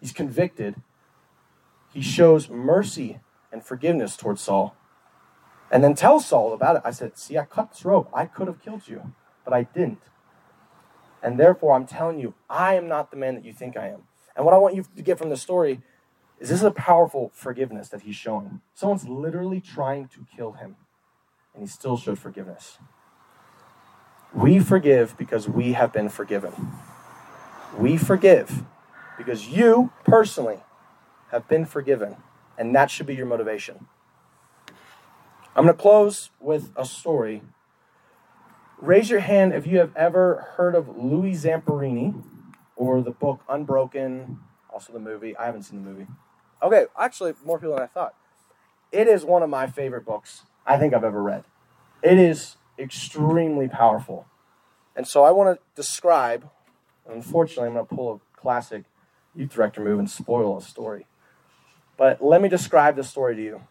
He's 0.00 0.12
convicted. 0.12 0.76
He 1.92 2.00
shows 2.00 2.48
mercy 2.48 3.20
and 3.52 3.64
forgiveness 3.64 4.16
towards 4.16 4.40
Saul. 4.40 4.74
And 5.70 5.84
then 5.84 5.94
tell 5.94 6.20
Saul 6.20 6.52
about 6.52 6.76
it. 6.76 6.82
I 6.84 6.90
said, 6.90 7.16
See, 7.16 7.38
I 7.38 7.44
cut 7.44 7.70
this 7.70 7.84
robe. 7.84 8.08
I 8.12 8.26
could 8.26 8.46
have 8.46 8.60
killed 8.60 8.88
you, 8.88 9.12
but 9.44 9.54
I 9.54 9.64
didn't. 9.64 10.02
And 11.22 11.38
therefore, 11.38 11.74
I'm 11.74 11.86
telling 11.86 12.18
you, 12.18 12.34
I 12.50 12.74
am 12.74 12.88
not 12.88 13.10
the 13.10 13.16
man 13.16 13.34
that 13.36 13.44
you 13.44 13.52
think 13.52 13.76
I 13.76 13.88
am. 13.88 14.02
And 14.34 14.44
what 14.44 14.54
I 14.54 14.58
want 14.58 14.74
you 14.74 14.84
to 14.96 15.02
get 15.02 15.18
from 15.18 15.30
this 15.30 15.40
story 15.40 15.80
is 16.40 16.48
this 16.48 16.58
is 16.58 16.64
a 16.64 16.70
powerful 16.72 17.30
forgiveness 17.34 17.88
that 17.90 18.02
he's 18.02 18.16
showing. 18.16 18.60
Someone's 18.74 19.06
literally 19.08 19.60
trying 19.60 20.08
to 20.08 20.26
kill 20.34 20.52
him, 20.52 20.76
and 21.54 21.62
he 21.62 21.68
still 21.68 21.96
showed 21.96 22.18
forgiveness. 22.18 22.78
We 24.34 24.58
forgive 24.58 25.16
because 25.16 25.48
we 25.48 25.74
have 25.74 25.92
been 25.92 26.08
forgiven. 26.08 26.52
We 27.78 27.96
forgive 27.96 28.64
because 29.16 29.48
you 29.48 29.92
personally 30.04 30.60
have 31.30 31.48
been 31.48 31.66
forgiven, 31.66 32.16
and 32.58 32.74
that 32.74 32.90
should 32.90 33.06
be 33.06 33.14
your 33.14 33.26
motivation. 33.26 33.86
I'm 35.54 35.64
going 35.64 35.76
to 35.76 35.80
close 35.80 36.30
with 36.40 36.70
a 36.76 36.84
story. 36.84 37.42
Raise 38.78 39.10
your 39.10 39.20
hand 39.20 39.52
if 39.52 39.66
you 39.66 39.78
have 39.78 39.94
ever 39.94 40.48
heard 40.56 40.74
of 40.74 40.96
Louis 40.96 41.32
Zamperini 41.34 42.22
or 42.74 43.02
the 43.02 43.10
book 43.10 43.40
Unbroken, 43.48 44.40
also 44.72 44.92
the 44.92 44.98
movie. 44.98 45.36
I 45.36 45.46
haven't 45.46 45.64
seen 45.64 45.84
the 45.84 45.90
movie. 45.90 46.06
Okay, 46.62 46.86
actually, 46.98 47.34
more 47.44 47.58
people 47.58 47.74
than 47.74 47.84
I 47.84 47.86
thought. 47.86 48.14
It 48.90 49.08
is 49.08 49.24
one 49.24 49.42
of 49.42 49.50
my 49.50 49.66
favorite 49.66 50.04
books 50.04 50.42
I 50.66 50.78
think 50.78 50.94
I've 50.94 51.04
ever 51.04 51.22
read. 51.22 51.44
It 52.02 52.18
is 52.18 52.56
extremely 52.78 53.68
powerful. 53.68 54.26
And 54.96 55.06
so 55.06 55.24
I 55.24 55.30
want 55.30 55.58
to 55.58 55.62
describe, 55.74 56.48
unfortunately, 57.08 57.68
I'm 57.68 57.74
going 57.74 57.86
to 57.86 57.94
pull 57.94 58.14
a 58.14 58.40
classic 58.40 58.84
youth 59.34 59.50
director 59.50 59.80
move 59.80 59.98
and 59.98 60.10
spoil 60.10 60.58
a 60.58 60.62
story. 60.62 61.06
But 61.96 62.22
let 62.22 62.42
me 62.42 62.48
describe 62.48 62.96
the 62.96 63.04
story 63.04 63.36
to 63.36 63.42
you. 63.42 63.62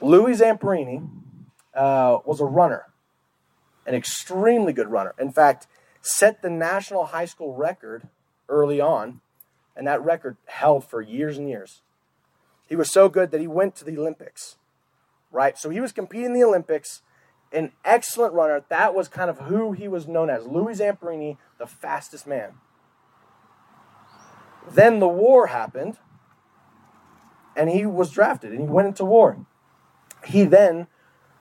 Louis 0.00 0.38
Zamperini 0.38 1.08
uh, 1.74 2.18
was 2.24 2.40
a 2.40 2.44
runner, 2.44 2.86
an 3.86 3.94
extremely 3.94 4.72
good 4.72 4.88
runner. 4.88 5.14
In 5.18 5.30
fact, 5.30 5.66
set 6.00 6.42
the 6.42 6.50
national 6.50 7.06
high 7.06 7.24
school 7.24 7.54
record 7.54 8.08
early 8.48 8.80
on, 8.80 9.20
and 9.76 9.86
that 9.86 10.04
record 10.04 10.36
held 10.46 10.84
for 10.84 11.00
years 11.00 11.38
and 11.38 11.48
years. 11.48 11.82
He 12.68 12.76
was 12.76 12.90
so 12.90 13.08
good 13.08 13.30
that 13.30 13.40
he 13.40 13.46
went 13.46 13.76
to 13.76 13.84
the 13.84 13.98
Olympics, 13.98 14.56
right? 15.30 15.56
So 15.58 15.70
he 15.70 15.80
was 15.80 15.92
competing 15.92 16.26
in 16.26 16.32
the 16.34 16.44
Olympics, 16.44 17.02
an 17.52 17.72
excellent 17.84 18.34
runner. 18.34 18.64
That 18.68 18.94
was 18.94 19.08
kind 19.08 19.30
of 19.30 19.40
who 19.40 19.72
he 19.72 19.88
was 19.88 20.08
known 20.08 20.30
as 20.30 20.46
Louis 20.46 20.78
Zamperini, 20.78 21.36
the 21.58 21.66
fastest 21.66 22.26
man. 22.26 22.54
Then 24.70 25.00
the 25.00 25.08
war 25.08 25.48
happened, 25.48 25.98
and 27.56 27.70
he 27.70 27.86
was 27.86 28.10
drafted, 28.10 28.52
and 28.52 28.60
he 28.60 28.66
went 28.66 28.88
into 28.88 29.04
war. 29.04 29.44
He 30.24 30.44
then 30.44 30.86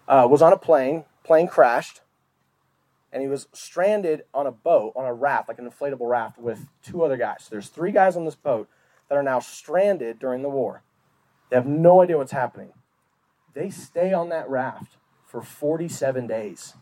uh, 0.08 0.27
was 0.30 0.41
on 0.41 0.53
a 0.53 0.58
plane, 0.58 1.06
plane 1.24 1.48
crashed, 1.48 2.01
and 3.12 3.22
he 3.22 3.27
was 3.27 3.48
stranded 3.53 4.24
on 4.34 4.48
a 4.48 4.51
boat, 4.51 4.94
on 4.96 5.06
a 5.06 5.13
raft, 5.13 5.48
like 5.50 5.60
an 5.60 5.70
inflatable 5.70 6.10
raft, 6.10 6.38
with 6.38 6.68
two 6.84 7.03
other 7.03 7.18
guys. 7.18 7.38
So 7.41 7.50
there's 7.51 7.68
three 7.68 7.91
guys 7.91 8.15
on 8.15 8.25
this 8.25 8.36
boat 8.36 8.70
that 9.10 9.18
are 9.18 9.24
now 9.24 9.39
stranded 9.39 10.20
during 10.20 10.41
the 10.41 10.50
war. 10.50 10.84
They 11.50 11.58
have 11.58 11.68
no 11.68 12.01
idea 12.01 12.18
what's 12.18 12.32
happening. 12.32 12.72
They 13.53 13.70
stay 13.70 14.13
on 14.13 14.30
that 14.30 14.50
raft 14.50 14.96
for 15.25 15.41
47 15.41 16.27
days. 16.27 16.75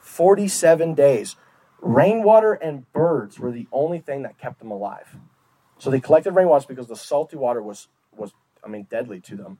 47 0.00 0.94
days. 0.94 1.36
Rainwater 1.80 2.54
and 2.54 2.90
birds 2.92 3.38
were 3.38 3.52
the 3.52 3.66
only 3.70 3.98
thing 3.98 4.22
that 4.22 4.38
kept 4.38 4.60
them 4.60 4.70
alive. 4.70 5.16
So 5.78 5.90
they 5.90 6.00
collected 6.00 6.32
rainwater 6.32 6.66
because 6.68 6.88
the 6.88 6.96
salty 6.96 7.36
water 7.36 7.62
was, 7.62 7.88
was 8.16 8.32
I 8.64 8.68
mean, 8.68 8.86
deadly 8.88 9.20
to 9.20 9.36
them. 9.36 9.58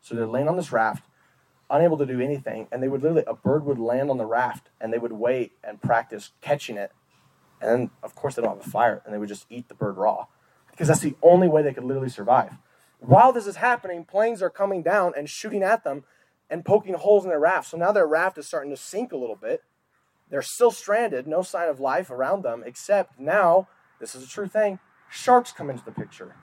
So 0.00 0.14
they're 0.14 0.26
laying 0.26 0.48
on 0.48 0.56
this 0.56 0.72
raft, 0.72 1.04
unable 1.68 1.98
to 1.98 2.06
do 2.06 2.20
anything, 2.20 2.66
and 2.72 2.82
they 2.82 2.88
would 2.88 3.02
literally 3.02 3.24
a 3.26 3.34
bird 3.34 3.64
would 3.64 3.78
land 3.78 4.10
on 4.10 4.18
the 4.18 4.26
raft, 4.26 4.70
and 4.80 4.92
they 4.92 4.98
would 4.98 5.12
wait 5.12 5.52
and 5.62 5.80
practice 5.80 6.30
catching 6.40 6.76
it, 6.76 6.90
and 7.60 7.70
then 7.70 7.90
of 8.02 8.14
course 8.14 8.34
they 8.34 8.42
don't 8.42 8.56
have 8.56 8.66
a 8.66 8.70
fire, 8.70 9.02
and 9.04 9.14
they 9.14 9.18
would 9.18 9.28
just 9.28 9.46
eat 9.50 9.68
the 9.68 9.74
bird 9.74 9.96
raw, 9.96 10.26
because 10.70 10.88
that's 10.88 11.00
the 11.00 11.14
only 11.22 11.48
way 11.48 11.62
they 11.62 11.74
could 11.74 11.84
literally 11.84 12.08
survive. 12.08 12.54
While 12.98 13.32
this 13.32 13.46
is 13.46 13.56
happening, 13.56 14.04
planes 14.04 14.42
are 14.42 14.50
coming 14.50 14.82
down 14.82 15.12
and 15.16 15.28
shooting 15.28 15.62
at 15.62 15.84
them 15.84 16.04
and 16.48 16.64
poking 16.64 16.94
holes 16.94 17.24
in 17.24 17.30
their 17.30 17.38
raft. 17.38 17.68
So 17.68 17.76
now 17.76 17.92
their 17.92 18.06
raft 18.06 18.36
is 18.38 18.46
starting 18.46 18.70
to 18.70 18.76
sink 18.76 19.12
a 19.12 19.16
little 19.16 19.36
bit. 19.36 19.62
They're 20.28 20.42
still 20.42 20.70
stranded, 20.70 21.26
no 21.26 21.42
sign 21.42 21.68
of 21.68 21.80
life 21.80 22.10
around 22.10 22.42
them, 22.42 22.62
except 22.66 23.18
now, 23.18 23.68
this 24.00 24.14
is 24.14 24.24
a 24.24 24.28
true 24.28 24.48
thing, 24.48 24.78
sharks 25.10 25.52
come 25.52 25.70
into 25.70 25.84
the 25.84 25.92
picture. 25.92 26.36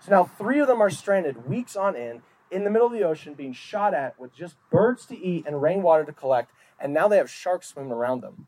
So 0.00 0.10
now 0.10 0.24
three 0.24 0.60
of 0.60 0.66
them 0.66 0.80
are 0.80 0.90
stranded 0.90 1.46
weeks 1.46 1.76
on 1.76 1.94
end 1.94 2.22
in 2.50 2.64
the 2.64 2.70
middle 2.70 2.86
of 2.86 2.92
the 2.92 3.04
ocean 3.04 3.34
being 3.34 3.52
shot 3.52 3.94
at 3.94 4.18
with 4.18 4.34
just 4.34 4.56
birds 4.70 5.06
to 5.06 5.18
eat 5.18 5.46
and 5.46 5.62
rainwater 5.62 6.04
to 6.04 6.12
collect, 6.12 6.50
and 6.80 6.92
now 6.92 7.06
they 7.06 7.18
have 7.18 7.30
sharks 7.30 7.68
swimming 7.68 7.92
around 7.92 8.22
them. 8.22 8.46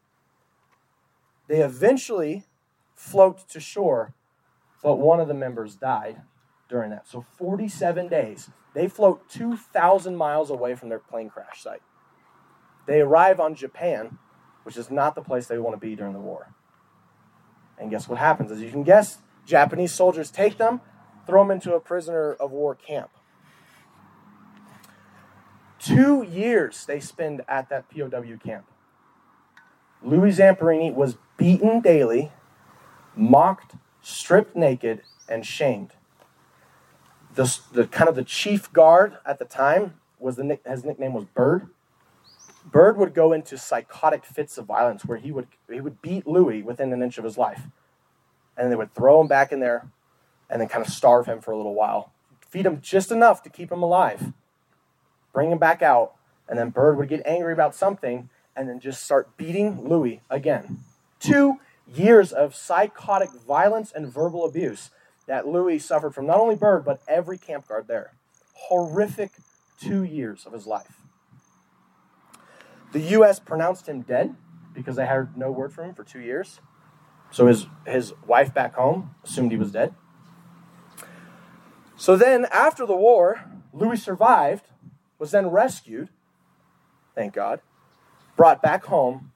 They 1.47 1.61
eventually 1.61 2.45
float 2.95 3.49
to 3.51 3.61
shore, 3.61 4.15
but 4.83 4.97
one 4.97 5.21
of 5.21 5.29
the 5.29 5.35
members 5.35 5.77
died 5.77 6.23
during 6.69 6.91
that. 6.91 7.07
So 7.07 7.25
47 7.37 8.09
days. 8.09 8.51
They 8.75 8.89
float 8.89 9.29
2,000 9.29 10.17
miles 10.17 10.51
away 10.51 10.75
from 10.75 10.89
their 10.89 10.99
plane 10.99 11.29
crash 11.29 11.63
site. 11.63 11.83
They 12.87 13.01
arrive 13.01 13.39
on 13.39 13.55
Japan, 13.55 14.19
which 14.63 14.79
is 14.79 14.91
not 14.91 15.15
the 15.15 15.21
place 15.21 15.47
they 15.47 15.59
want 15.59 15.79
to 15.79 15.87
be 15.87 15.95
during 15.95 16.15
the 16.15 16.21
war. 16.21 16.55
And 17.79 17.91
guess 17.91 18.09
what 18.09 18.19
happens? 18.19 18.51
As 18.51 18.61
you 18.61 18.71
can 18.71 18.83
guess, 18.83 19.19
Japanese 19.47 19.93
soldiers 19.93 20.31
take 20.31 20.59
them, 20.59 20.81
throw 21.27 21.43
them 21.43 21.51
into 21.51 21.75
a 21.75 21.81
prisoner 21.81 22.33
of 22.35 22.51
war 22.51 22.75
camp. 22.75 23.11
Two 25.79 26.23
years 26.23 26.87
they 26.87 27.01
spend 27.01 27.43
at 27.49 27.69
that 27.69 27.87
POW 27.91 28.37
camp. 28.43 28.67
Louis 30.03 30.37
Zamperini 30.37 30.93
was 30.95 31.17
beaten 31.37 31.81
daily, 31.81 32.33
mocked, 33.17 33.75
stripped 34.01 34.57
naked, 34.57 35.03
and 35.29 35.47
shamed. 35.47 35.93
The, 37.35 37.59
the 37.73 37.87
kind 37.87 38.09
of 38.09 38.15
the 38.15 38.25
chief 38.25 38.73
guard 38.73 39.17
at 39.25 39.39
the 39.39 39.45
time 39.45 39.95
was 40.19 40.37
the 40.37 40.59
his 40.67 40.85
nickname 40.85 41.15
was 41.15 41.25
Bird. 41.25 41.69
Bird 42.65 42.97
would 42.97 43.15
go 43.15 43.33
into 43.33 43.59
psychotic 43.59 44.25
fits 44.25 44.57
of 44.59 44.67
violence 44.67 45.05
where 45.05 45.19
he 45.19 45.33
would 45.33 45.49
he 45.71 45.81
would 45.81 46.01
beat 46.01 46.27
Louis 46.27 46.63
within 46.63 46.93
an 46.93 47.03
inch 47.03 47.19
of 47.19 47.25
his 47.25 47.37
life, 47.37 47.63
and 48.63 48.71
they 48.71 48.77
would 48.77 48.95
throw 48.95 49.21
him 49.21 49.27
back 49.27 49.51
in 49.51 49.59
there, 49.59 49.89
and 50.49 50.61
then 50.61 50.69
kind 50.69 50.87
of 50.87 50.93
starve 50.93 51.27
him 51.27 51.41
for 51.41 51.51
a 51.51 51.57
little 51.57 51.75
while, 51.75 52.13
feed 52.49 52.65
him 52.65 52.81
just 52.81 53.11
enough 53.11 53.43
to 53.43 53.51
keep 53.51 53.73
him 53.73 53.83
alive, 53.83 54.33
bring 55.33 55.51
him 55.51 55.59
back 55.59 55.83
out, 55.83 56.13
and 56.49 56.57
then 56.57 56.71
Bird 56.71 56.97
would 56.97 57.09
get 57.09 57.27
angry 57.27 57.53
about 57.53 57.75
something 57.75 58.29
and 58.55 58.69
then 58.69 58.79
just 58.79 59.03
start 59.03 59.37
beating 59.37 59.89
Louis 59.89 60.21
again. 60.31 60.79
Two 61.19 61.59
years 61.93 62.31
of 62.31 62.55
psychotic 62.55 63.31
violence 63.33 63.91
and 63.93 64.13
verbal 64.13 64.45
abuse 64.45 64.91
that 65.27 65.49
Louis 65.49 65.81
suffered 65.81 66.15
from 66.15 66.27
not 66.27 66.39
only 66.39 66.55
Bird, 66.55 66.85
but 66.85 67.01
every 67.09 67.39
camp 67.39 67.67
guard 67.67 67.89
there. 67.89 68.13
Horrific 68.55 69.33
two 69.81 70.05
years 70.05 70.47
of 70.47 70.53
his 70.53 70.69
life. 70.69 71.01
The 72.93 73.01
U.S. 73.01 73.41
pronounced 73.41 73.89
him 73.89 74.03
dead 74.03 74.37
because 74.73 74.95
they 74.95 75.07
had 75.07 75.37
no 75.37 75.51
word 75.51 75.73
from 75.73 75.87
him 75.87 75.95
for 75.95 76.05
two 76.05 76.21
years. 76.21 76.61
So 77.33 77.47
his, 77.47 77.67
his 77.87 78.13
wife 78.27 78.53
back 78.53 78.75
home 78.75 79.15
assumed 79.25 79.51
he 79.51 79.57
was 79.57 79.73
dead. 79.73 79.95
So 81.97 82.15
then, 82.15 82.47
after 82.53 82.85
the 82.85 82.97
war, 82.97 83.45
Louis 83.73 84.03
survived 84.03 84.67
was 85.19 85.31
then 85.31 85.47
rescued, 85.49 86.11
thank 87.15 87.33
God, 87.33 87.61
brought 88.37 88.61
back 88.61 88.85
home, 88.85 89.33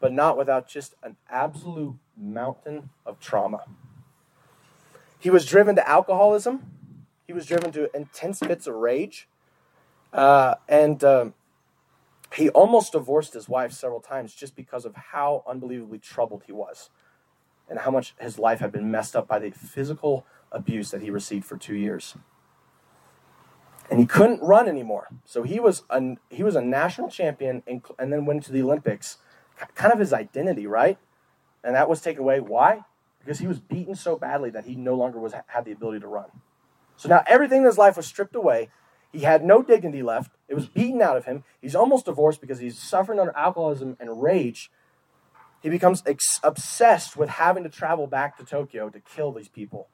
but 0.00 0.12
not 0.12 0.36
without 0.36 0.66
just 0.66 0.94
an 1.02 1.16
absolute 1.28 1.94
mountain 2.16 2.90
of 3.06 3.20
trauma. 3.20 3.64
He 5.18 5.30
was 5.30 5.46
driven 5.46 5.76
to 5.76 5.88
alcoholism, 5.88 6.62
he 7.26 7.32
was 7.32 7.46
driven 7.46 7.70
to 7.72 7.94
intense 7.94 8.40
fits 8.40 8.66
of 8.66 8.74
rage, 8.74 9.28
uh, 10.12 10.54
and 10.68 11.04
um, 11.04 11.34
he 12.34 12.48
almost 12.48 12.92
divorced 12.92 13.34
his 13.34 13.48
wife 13.48 13.72
several 13.72 14.00
times 14.00 14.34
just 14.34 14.56
because 14.56 14.84
of 14.84 14.96
how 14.96 15.44
unbelievably 15.46 15.98
troubled 15.98 16.42
he 16.46 16.52
was 16.52 16.90
and 17.70 17.78
how 17.80 17.90
much 17.90 18.14
his 18.20 18.38
life 18.38 18.60
had 18.60 18.70
been 18.70 18.90
messed 18.90 19.16
up 19.16 19.26
by 19.26 19.38
the 19.38 19.50
physical 19.50 20.26
abuse 20.52 20.90
that 20.90 21.00
he 21.00 21.08
received 21.08 21.46
for 21.46 21.56
two 21.56 21.76
years 21.76 22.16
and 23.90 23.98
he 23.98 24.06
couldn't 24.06 24.40
run 24.42 24.68
anymore. 24.68 25.08
So 25.24 25.42
he 25.42 25.58
was 25.58 25.82
a, 25.90 26.16
he 26.28 26.42
was 26.42 26.54
a 26.54 26.60
national 26.60 27.08
champion 27.08 27.62
and, 27.66 27.82
and 27.98 28.12
then 28.12 28.24
went 28.24 28.44
to 28.44 28.52
the 28.52 28.62
Olympics. 28.62 29.16
Kind 29.74 29.92
of 29.92 29.98
his 29.98 30.12
identity, 30.12 30.66
right? 30.66 30.98
And 31.64 31.74
that 31.74 31.88
was 31.88 32.00
taken 32.00 32.22
away. 32.22 32.38
Why? 32.38 32.84
because 33.20 33.38
he 33.38 33.46
was 33.46 33.60
beaten 33.60 33.94
so 33.94 34.16
badly 34.16 34.50
that 34.50 34.64
he 34.64 34.74
no 34.74 34.94
longer 34.94 35.18
was, 35.18 35.34
had 35.46 35.64
the 35.64 35.72
ability 35.72 36.00
to 36.00 36.08
run. 36.08 36.30
So 36.96 37.08
now 37.08 37.22
everything 37.26 37.58
in 37.60 37.66
his 37.66 37.78
life 37.78 37.96
was 37.96 38.06
stripped 38.06 38.34
away. 38.34 38.70
He 39.12 39.20
had 39.20 39.44
no 39.44 39.62
dignity 39.62 40.02
left. 40.02 40.32
It 40.48 40.54
was 40.54 40.66
beaten 40.66 41.02
out 41.02 41.16
of 41.16 41.24
him. 41.24 41.44
He's 41.60 41.74
almost 41.74 42.06
divorced 42.06 42.40
because 42.40 42.58
he's 42.58 42.78
suffering 42.78 43.18
under 43.18 43.36
alcoholism 43.36 43.96
and 44.00 44.22
rage. 44.22 44.70
He 45.62 45.68
becomes 45.68 46.02
ex- 46.06 46.40
obsessed 46.42 47.16
with 47.16 47.28
having 47.28 47.62
to 47.64 47.68
travel 47.68 48.06
back 48.06 48.36
to 48.38 48.44
Tokyo 48.44 48.88
to 48.88 49.00
kill 49.00 49.32
these 49.32 49.48
people. 49.48 49.88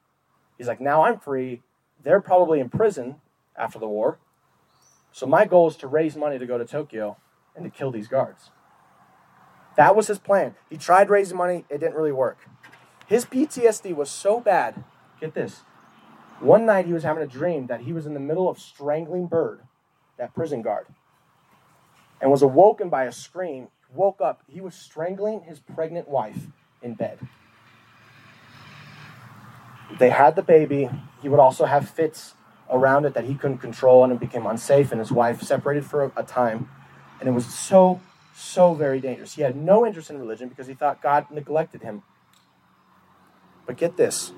He's 0.57 0.67
like, 0.67 0.81
now 0.81 1.03
I'm 1.03 1.19
free. 1.19 1.61
They're 2.03 2.21
probably 2.21 2.59
in 2.59 2.69
prison 2.69 3.15
after 3.57 3.79
the 3.79 3.87
war. 3.87 4.19
So 5.11 5.25
my 5.25 5.45
goal 5.45 5.67
is 5.67 5.75
to 5.77 5.87
raise 5.87 6.15
money 6.15 6.39
to 6.39 6.45
go 6.45 6.57
to 6.57 6.65
Tokyo 6.65 7.17
and 7.55 7.65
to 7.65 7.69
kill 7.69 7.91
these 7.91 8.07
guards. 8.07 8.51
That 9.75 9.95
was 9.95 10.07
his 10.07 10.19
plan. 10.19 10.55
He 10.69 10.77
tried 10.77 11.09
raising 11.09 11.37
money, 11.37 11.65
it 11.69 11.79
didn't 11.79 11.95
really 11.95 12.11
work. 12.11 12.47
His 13.07 13.25
PTSD 13.25 13.95
was 13.95 14.09
so 14.09 14.39
bad. 14.39 14.83
Get 15.19 15.33
this. 15.33 15.61
One 16.39 16.65
night 16.65 16.85
he 16.85 16.93
was 16.93 17.03
having 17.03 17.23
a 17.23 17.27
dream 17.27 17.67
that 17.67 17.81
he 17.81 17.93
was 17.93 18.05
in 18.05 18.13
the 18.13 18.19
middle 18.19 18.49
of 18.49 18.59
strangling 18.59 19.27
Bird, 19.27 19.61
that 20.17 20.35
prison 20.35 20.61
guard, 20.61 20.87
and 22.21 22.29
was 22.29 22.41
awoken 22.41 22.89
by 22.89 23.05
a 23.05 23.11
scream. 23.11 23.69
Woke 23.97 24.21
up, 24.21 24.43
he 24.47 24.61
was 24.61 24.75
strangling 24.75 25.41
his 25.41 25.59
pregnant 25.59 26.07
wife 26.07 26.45
in 26.83 26.93
bed. 26.93 27.17
They 29.97 30.11
had 30.11 30.35
the 30.35 30.43
baby. 30.43 30.87
He 31.23 31.29
would 31.29 31.39
also 31.39 31.65
have 31.65 31.89
fits 31.89 32.35
around 32.69 33.05
it 33.05 33.15
that 33.15 33.23
he 33.23 33.33
couldn't 33.33 33.57
control, 33.57 34.03
and 34.03 34.13
it 34.13 34.19
became 34.19 34.45
unsafe. 34.45 34.91
And 34.91 34.99
his 34.99 35.11
wife 35.11 35.41
separated 35.41 35.83
for 35.83 36.11
a, 36.15 36.23
time, 36.23 36.69
and 37.19 37.27
it 37.27 37.31
was 37.31 37.47
so, 37.47 37.99
so 38.35 38.75
very 38.75 38.99
dangerous. 38.99 39.33
He 39.33 39.41
had 39.41 39.55
no 39.55 39.83
interest 39.83 40.11
in 40.11 40.19
religion 40.19 40.47
because 40.47 40.67
he 40.67 40.75
thought 40.75 41.01
God 41.01 41.31
neglected 41.31 41.81
him. 41.81 42.03
But 43.65 43.77
get 43.77 43.97
this 43.97 44.31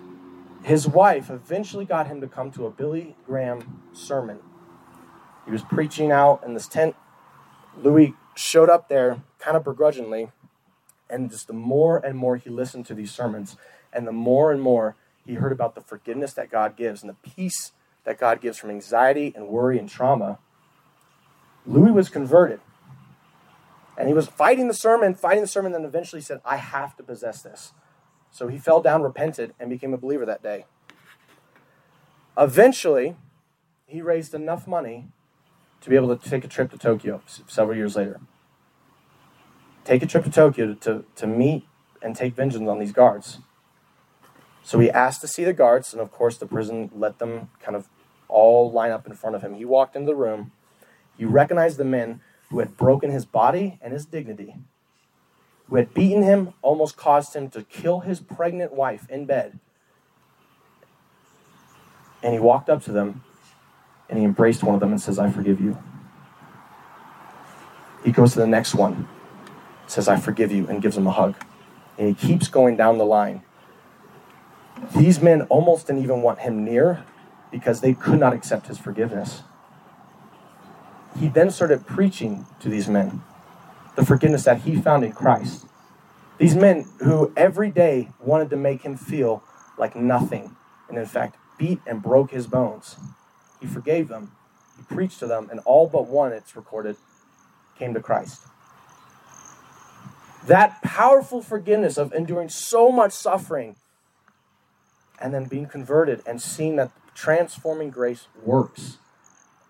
his 0.64 0.88
wife 0.88 1.30
eventually 1.30 1.86
got 1.86 2.08
him 2.08 2.22
to 2.22 2.28
come 2.28 2.52
to 2.52 2.66
a 2.66 2.70
Billy 2.70 3.16
Graham 3.26 3.82
sermon. 3.94 4.40
He 5.46 5.52
was 5.52 5.64
preaching 5.64 6.12
out 6.12 6.44
in 6.46 6.54
this 6.54 6.68
tent. 6.68 6.96
Louis 7.82 8.14
showed 8.36 8.70
up 8.70 8.90
there 8.90 9.22
kind 9.40 9.58
of 9.58 9.64
begrudgingly, 9.64 10.32
and 11.10 11.30
just 11.30 11.48
the 11.48 11.54
more 11.54 11.98
and 11.98 12.18
more 12.18 12.38
he 12.38 12.50
listened 12.50 12.86
to 12.88 12.94
these 12.94 13.12
sermons, 13.12 13.58
and 13.92 14.08
the 14.08 14.12
more 14.12 14.52
and 14.52 14.62
more 14.62 14.96
he 15.26 15.36
heard 15.36 15.52
about 15.52 15.76
the 15.76 15.82
forgiveness 15.82 16.34
that 16.34 16.50
God 16.50 16.76
gives 16.76 17.02
and 17.02 17.10
the 17.10 17.30
peace 17.30 17.72
that 18.04 18.18
God 18.18 18.42
gives 18.42 18.58
from 18.58 18.70
anxiety 18.70 19.34
and 19.36 19.48
worry 19.48 19.78
and 19.78 19.90
trauma, 19.90 20.40
Louis 21.66 21.92
was 21.92 22.10
converted. 22.10 22.60
And 23.98 24.08
he 24.08 24.14
was 24.14 24.28
fighting 24.28 24.68
the 24.68 24.74
sermon, 24.74 25.14
fighting 25.14 25.42
the 25.42 25.48
sermon, 25.48 25.74
then 25.74 25.84
eventually 25.84 26.22
said, 26.22 26.40
I 26.46 26.56
have 26.56 26.96
to 26.98 27.04
possess 27.04 27.42
this. 27.42 27.74
So 28.32 28.48
he 28.48 28.58
fell 28.58 28.82
down, 28.82 29.02
repented, 29.02 29.54
and 29.60 29.70
became 29.70 29.94
a 29.94 29.98
believer 29.98 30.26
that 30.26 30.42
day. 30.42 30.66
Eventually, 32.38 33.18
he 33.86 34.02
raised 34.02 34.34
enough 34.34 34.68
money 34.68 35.10
to 35.82 35.90
be 35.90 35.96
able 35.96 36.16
to 36.16 36.30
take 36.30 36.44
a 36.44 36.48
trip 36.48 36.72
to 36.72 36.78
Tokyo 36.78 37.22
several 37.48 37.78
years 37.78 37.96
later. 37.96 38.20
Take 39.86 40.04
a 40.04 40.06
trip 40.06 40.24
to 40.26 40.32
Tokyo 40.32 40.74
to, 40.74 40.76
to, 40.76 41.06
to 41.16 41.28
meet 41.28 41.66
and 42.02 42.16
take 42.16 42.36
vengeance 42.36 42.68
on 42.68 42.80
these 42.80 42.92
guards. 42.92 43.40
So 44.64 44.80
he 44.80 44.92
asked 44.92 45.22
to 45.22 45.28
see 45.28 45.44
the 45.44 45.54
guards, 45.54 45.94
and 45.94 46.02
of 46.02 46.12
course, 46.12 46.38
the 46.38 46.46
prison 46.46 46.92
let 46.94 47.20
them 47.20 47.50
kind 47.62 47.76
of 47.76 47.88
all 48.28 48.72
line 48.72 48.92
up 48.92 49.08
in 49.08 49.14
front 49.14 49.36
of 49.36 49.42
him. 49.42 49.56
He 49.56 49.66
walked 49.66 49.96
into 49.96 50.08
the 50.08 50.16
room. 50.16 50.52
He 51.18 51.26
recognized 51.26 51.78
the 51.78 51.86
men 51.86 52.22
who 52.50 52.60
had 52.60 52.78
broken 52.78 53.10
his 53.10 53.26
body 53.26 53.80
and 53.82 53.94
his 53.94 54.06
dignity, 54.06 54.56
who 55.68 55.76
had 55.78 55.94
beaten 55.94 56.24
him, 56.24 56.54
almost 56.62 56.98
caused 56.98 57.36
him 57.36 57.50
to 57.50 57.64
kill 57.64 58.02
his 58.02 58.20
pregnant 58.20 58.74
wife 58.74 59.10
in 59.10 59.26
bed. 59.26 59.60
And 62.22 62.34
he 62.34 62.40
walked 62.40 62.70
up 62.70 62.84
to 62.84 62.92
them 62.92 63.24
and 64.10 64.18
he 64.18 64.26
embraced 64.26 64.64
one 64.64 64.74
of 64.74 64.82
them 64.82 64.92
and 64.92 65.00
says, 65.00 65.20
I 65.20 65.30
forgive 65.30 65.62
you. 65.62 65.78
He 68.04 68.12
goes 68.12 68.34
to 68.34 68.40
the 68.40 68.48
next 68.48 68.76
one, 68.76 69.08
says, 69.88 70.08
I 70.08 70.18
forgive 70.18 70.52
you, 70.52 70.68
and 70.68 70.82
gives 70.82 70.98
him 70.98 71.08
a 71.08 71.12
hug. 71.12 71.36
And 71.98 72.08
he 72.08 72.28
keeps 72.28 72.48
going 72.48 72.76
down 72.76 72.98
the 72.98 73.06
line. 73.06 73.44
These 74.96 75.22
men 75.22 75.44
almost 75.44 75.88
didn't 75.88 76.04
even 76.04 76.22
want 76.22 76.40
him 76.40 76.64
near 76.64 77.04
because 77.52 77.82
they 77.82 77.94
could 77.94 78.20
not 78.20 78.34
accept 78.34 78.68
his 78.68 78.78
forgiveness. 78.78 79.44
He 81.20 81.28
then 81.28 81.52
started 81.52 81.86
preaching 81.86 82.46
to 82.62 82.70
these 82.70 82.88
men 82.88 83.22
the 83.96 84.06
forgiveness 84.06 84.46
that 84.46 84.62
he 84.62 84.76
found 84.78 85.04
in 85.04 85.12
Christ. 85.12 85.66
These 86.38 86.56
men 86.56 86.88
who 87.00 87.34
every 87.36 87.70
day 87.70 88.12
wanted 88.20 88.50
to 88.52 88.56
make 88.56 88.84
him 88.84 88.96
feel 88.96 89.44
like 89.78 89.96
nothing, 89.96 90.56
and 90.88 90.98
in 90.98 91.06
fact, 91.06 91.36
beat 91.58 91.82
and 91.86 92.02
broke 92.02 92.32
his 92.32 92.48
bones. 92.48 92.96
He 93.60 93.68
forgave 93.68 94.08
them, 94.08 94.32
he 94.78 94.84
preached 94.84 95.20
to 95.20 95.28
them, 95.28 95.50
and 95.52 95.60
all 95.66 95.88
but 95.88 96.08
one, 96.08 96.32
it's 96.32 96.56
recorded, 96.56 96.96
came 97.78 97.94
to 97.94 98.00
Christ. 98.00 98.42
That 100.48 100.82
powerful 100.82 101.42
forgiveness 101.42 101.98
of 101.98 102.14
enduring 102.14 102.50
so 102.50 102.92
much 102.92 103.12
suffering 103.12 103.76
and 105.20 105.34
then 105.34 105.46
being 105.46 105.66
converted 105.66 106.22
and 106.26 106.42
seeing 106.42 106.78
that 106.78 106.92
transforming 107.14 107.90
grace 107.90 108.28
works. 108.44 108.98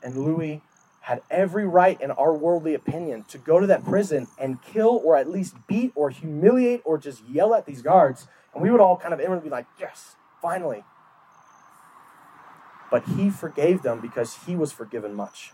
And 0.04 0.18
Louis 0.18 0.62
had 1.02 1.22
every 1.32 1.66
right 1.66 2.00
in 2.00 2.12
our 2.12 2.34
worldly 2.34 2.76
opinion 2.76 3.24
to 3.30 3.40
go 3.40 3.60
to 3.60 3.66
that 3.66 3.84
prison 3.84 4.28
and 4.38 4.62
kill 4.62 5.02
or 5.04 5.18
at 5.18 5.28
least 5.28 5.56
beat 5.68 5.92
or 5.96 6.12
humiliate 6.12 6.82
or 6.86 7.00
just 7.00 7.28
yell 7.28 7.56
at 7.56 7.66
these 7.66 7.82
guards. 7.82 8.28
And 8.54 8.62
we 8.62 8.70
would 8.70 8.80
all 8.80 8.96
kind 8.96 9.14
of 9.14 9.20
inwardly 9.20 9.46
be 9.46 9.50
like, 9.50 9.66
yes, 9.80 10.16
finally. 10.42 10.84
But 12.92 13.06
he 13.10 13.30
forgave 13.30 13.84
them 13.84 14.00
because 14.00 14.40
he 14.46 14.56
was 14.56 14.72
forgiven 14.72 15.14
much. 15.14 15.52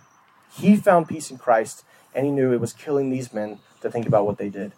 He 0.51 0.75
found 0.75 1.07
peace 1.07 1.31
in 1.31 1.37
Christ 1.37 1.83
and 2.13 2.25
he 2.25 2.31
knew 2.31 2.53
it 2.53 2.61
was 2.61 2.73
killing 2.73 3.09
these 3.09 3.33
men 3.33 3.59
to 3.81 3.91
think 3.91 4.07
about 4.07 4.25
what 4.25 4.37
they 4.37 4.49
did. 4.49 4.73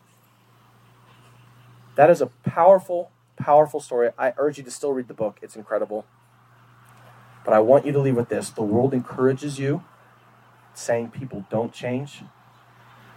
That 1.96 2.10
is 2.10 2.22
a 2.22 2.28
powerful 2.28 3.12
Powerful 3.38 3.80
story. 3.80 4.10
I 4.18 4.34
urge 4.38 4.58
you 4.58 4.64
to 4.64 4.72
still 4.72 4.94
read 4.94 5.08
the 5.08 5.14
book, 5.14 5.38
it's 5.42 5.56
incredible. 5.56 6.06
But 7.46 7.54
I 7.54 7.60
want 7.60 7.86
you 7.86 7.92
to 7.94 8.00
leave 8.00 8.16
with 8.16 8.30
this 8.30 8.50
the 8.50 8.64
world 8.64 8.94
encourages 8.94 9.60
you, 9.60 9.84
saying 10.74 11.12
people 11.12 11.46
don't 11.50 11.72
change, 11.72 12.24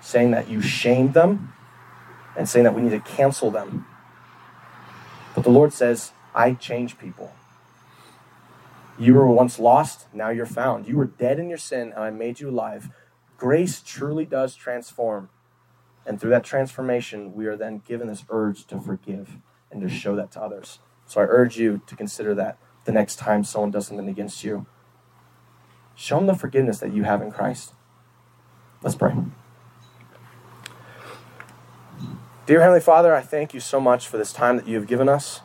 saying 0.00 0.30
that 0.32 0.48
you 0.48 0.60
shamed 0.60 1.14
them, 1.14 1.54
and 2.36 2.48
saying 2.48 2.64
that 2.64 2.74
we 2.74 2.82
need 2.82 2.90
to 2.90 3.00
cancel 3.00 3.50
them. 3.50 3.86
But 5.34 5.44
the 5.44 5.50
Lord 5.50 5.72
says, 5.72 6.12
I 6.34 6.52
change 6.52 6.98
people. 6.98 7.32
You 9.00 9.14
were 9.14 9.26
once 9.26 9.58
lost, 9.58 10.08
now 10.12 10.28
you're 10.28 10.44
found. 10.44 10.86
You 10.86 10.98
were 10.98 11.06
dead 11.06 11.38
in 11.38 11.48
your 11.48 11.56
sin, 11.56 11.90
and 11.94 12.04
I 12.04 12.10
made 12.10 12.38
you 12.38 12.50
alive. 12.50 12.90
Grace 13.38 13.80
truly 13.80 14.26
does 14.26 14.54
transform. 14.54 15.30
And 16.04 16.20
through 16.20 16.28
that 16.30 16.44
transformation, 16.44 17.32
we 17.32 17.46
are 17.46 17.56
then 17.56 17.80
given 17.86 18.08
this 18.08 18.24
urge 18.28 18.66
to 18.66 18.78
forgive 18.78 19.38
and 19.70 19.80
to 19.80 19.88
show 19.88 20.14
that 20.16 20.30
to 20.32 20.42
others. 20.42 20.80
So 21.06 21.22
I 21.22 21.24
urge 21.24 21.56
you 21.56 21.80
to 21.86 21.96
consider 21.96 22.34
that 22.34 22.58
the 22.84 22.92
next 22.92 23.16
time 23.16 23.42
someone 23.42 23.70
does 23.70 23.86
something 23.86 24.06
against 24.06 24.44
you. 24.44 24.66
Show 25.94 26.16
them 26.16 26.26
the 26.26 26.34
forgiveness 26.34 26.78
that 26.80 26.92
you 26.92 27.04
have 27.04 27.22
in 27.22 27.30
Christ. 27.30 27.72
Let's 28.82 28.96
pray. 28.96 29.14
Dear 32.44 32.60
Heavenly 32.60 32.80
Father, 32.80 33.14
I 33.14 33.22
thank 33.22 33.54
you 33.54 33.60
so 33.60 33.80
much 33.80 34.06
for 34.06 34.18
this 34.18 34.32
time 34.34 34.58
that 34.58 34.68
you 34.68 34.76
have 34.76 34.86
given 34.86 35.08
us. 35.08 35.40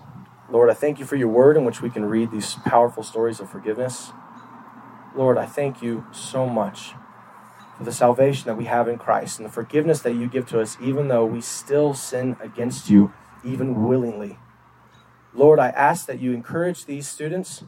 Lord, 0.50 0.70
I 0.70 0.76
thank 0.76 1.00
you 1.00 1.06
for 1.06 1.16
your 1.16 1.28
word 1.28 1.58
in 1.58 1.66
which 1.66 1.82
we 1.82 1.90
can 1.90 2.06
read 2.06 2.32
these 2.32 2.56
powerful 2.66 3.02
stories 3.02 3.40
of 3.40 3.50
forgiveness. 3.50 4.12
Lord, 5.16 5.38
I 5.38 5.46
thank 5.46 5.82
you 5.82 6.06
so 6.12 6.48
much 6.48 6.94
for 7.78 7.84
the 7.84 7.92
salvation 7.92 8.46
that 8.48 8.56
we 8.56 8.66
have 8.66 8.88
in 8.88 8.98
Christ 8.98 9.40
and 9.40 9.48
the 9.48 9.52
forgiveness 9.52 10.02
that 10.02 10.14
you 10.14 10.28
give 10.28 10.48
to 10.50 10.62
us, 10.62 10.78
even 10.82 11.08
though 11.08 11.26
we 11.26 11.42
still 11.42 11.94
sin 11.94 12.38
against 12.40 12.90
you 12.90 13.12
even 13.44 13.88
willingly. 13.88 14.38
Lord, 15.34 15.60
I 15.60 15.70
ask 15.70 16.06
that 16.06 16.20
you 16.20 16.34
encourage 16.34 16.86
these 16.86 17.08
students 17.08 17.64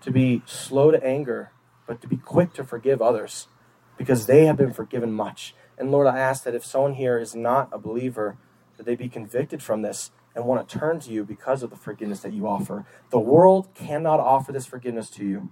to 0.00 0.10
be 0.10 0.42
slow 0.46 0.90
to 0.90 1.04
anger, 1.04 1.52
but 1.86 2.00
to 2.00 2.08
be 2.08 2.16
quick 2.16 2.54
to 2.54 2.64
forgive 2.64 3.02
others 3.02 3.48
because 3.98 4.26
they 4.26 4.46
have 4.46 4.56
been 4.56 4.72
forgiven 4.72 5.12
much. 5.12 5.54
And 5.78 5.90
Lord, 5.90 6.06
I 6.06 6.18
ask 6.18 6.44
that 6.44 6.54
if 6.54 6.64
someone 6.64 6.94
here 6.94 7.18
is 7.18 7.34
not 7.34 7.68
a 7.70 7.78
believer, 7.78 8.38
that 8.76 8.86
they 8.86 8.96
be 8.96 9.08
convicted 9.08 9.62
from 9.62 9.82
this 9.82 10.10
and 10.34 10.44
want 10.44 10.68
to 10.68 10.78
turn 10.78 11.00
to 11.00 11.10
you 11.10 11.24
because 11.24 11.62
of 11.62 11.70
the 11.70 11.76
forgiveness 11.76 12.20
that 12.20 12.32
you 12.32 12.46
offer. 12.46 12.86
The 13.10 13.18
world 13.20 13.68
cannot 13.74 14.20
offer 14.20 14.52
this 14.52 14.66
forgiveness 14.66 15.10
to 15.10 15.24
you, 15.24 15.50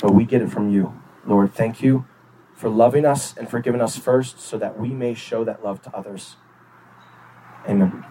but 0.00 0.14
we 0.14 0.24
get 0.24 0.42
it 0.42 0.50
from 0.50 0.70
you. 0.70 1.00
Lord, 1.26 1.54
thank 1.54 1.82
you 1.82 2.06
for 2.54 2.68
loving 2.68 3.06
us 3.06 3.36
and 3.36 3.48
forgiving 3.48 3.80
us 3.80 3.96
first 3.98 4.40
so 4.40 4.58
that 4.58 4.78
we 4.78 4.90
may 4.90 5.14
show 5.14 5.44
that 5.44 5.64
love 5.64 5.82
to 5.82 5.96
others. 5.96 6.36
Amen. 7.68 8.04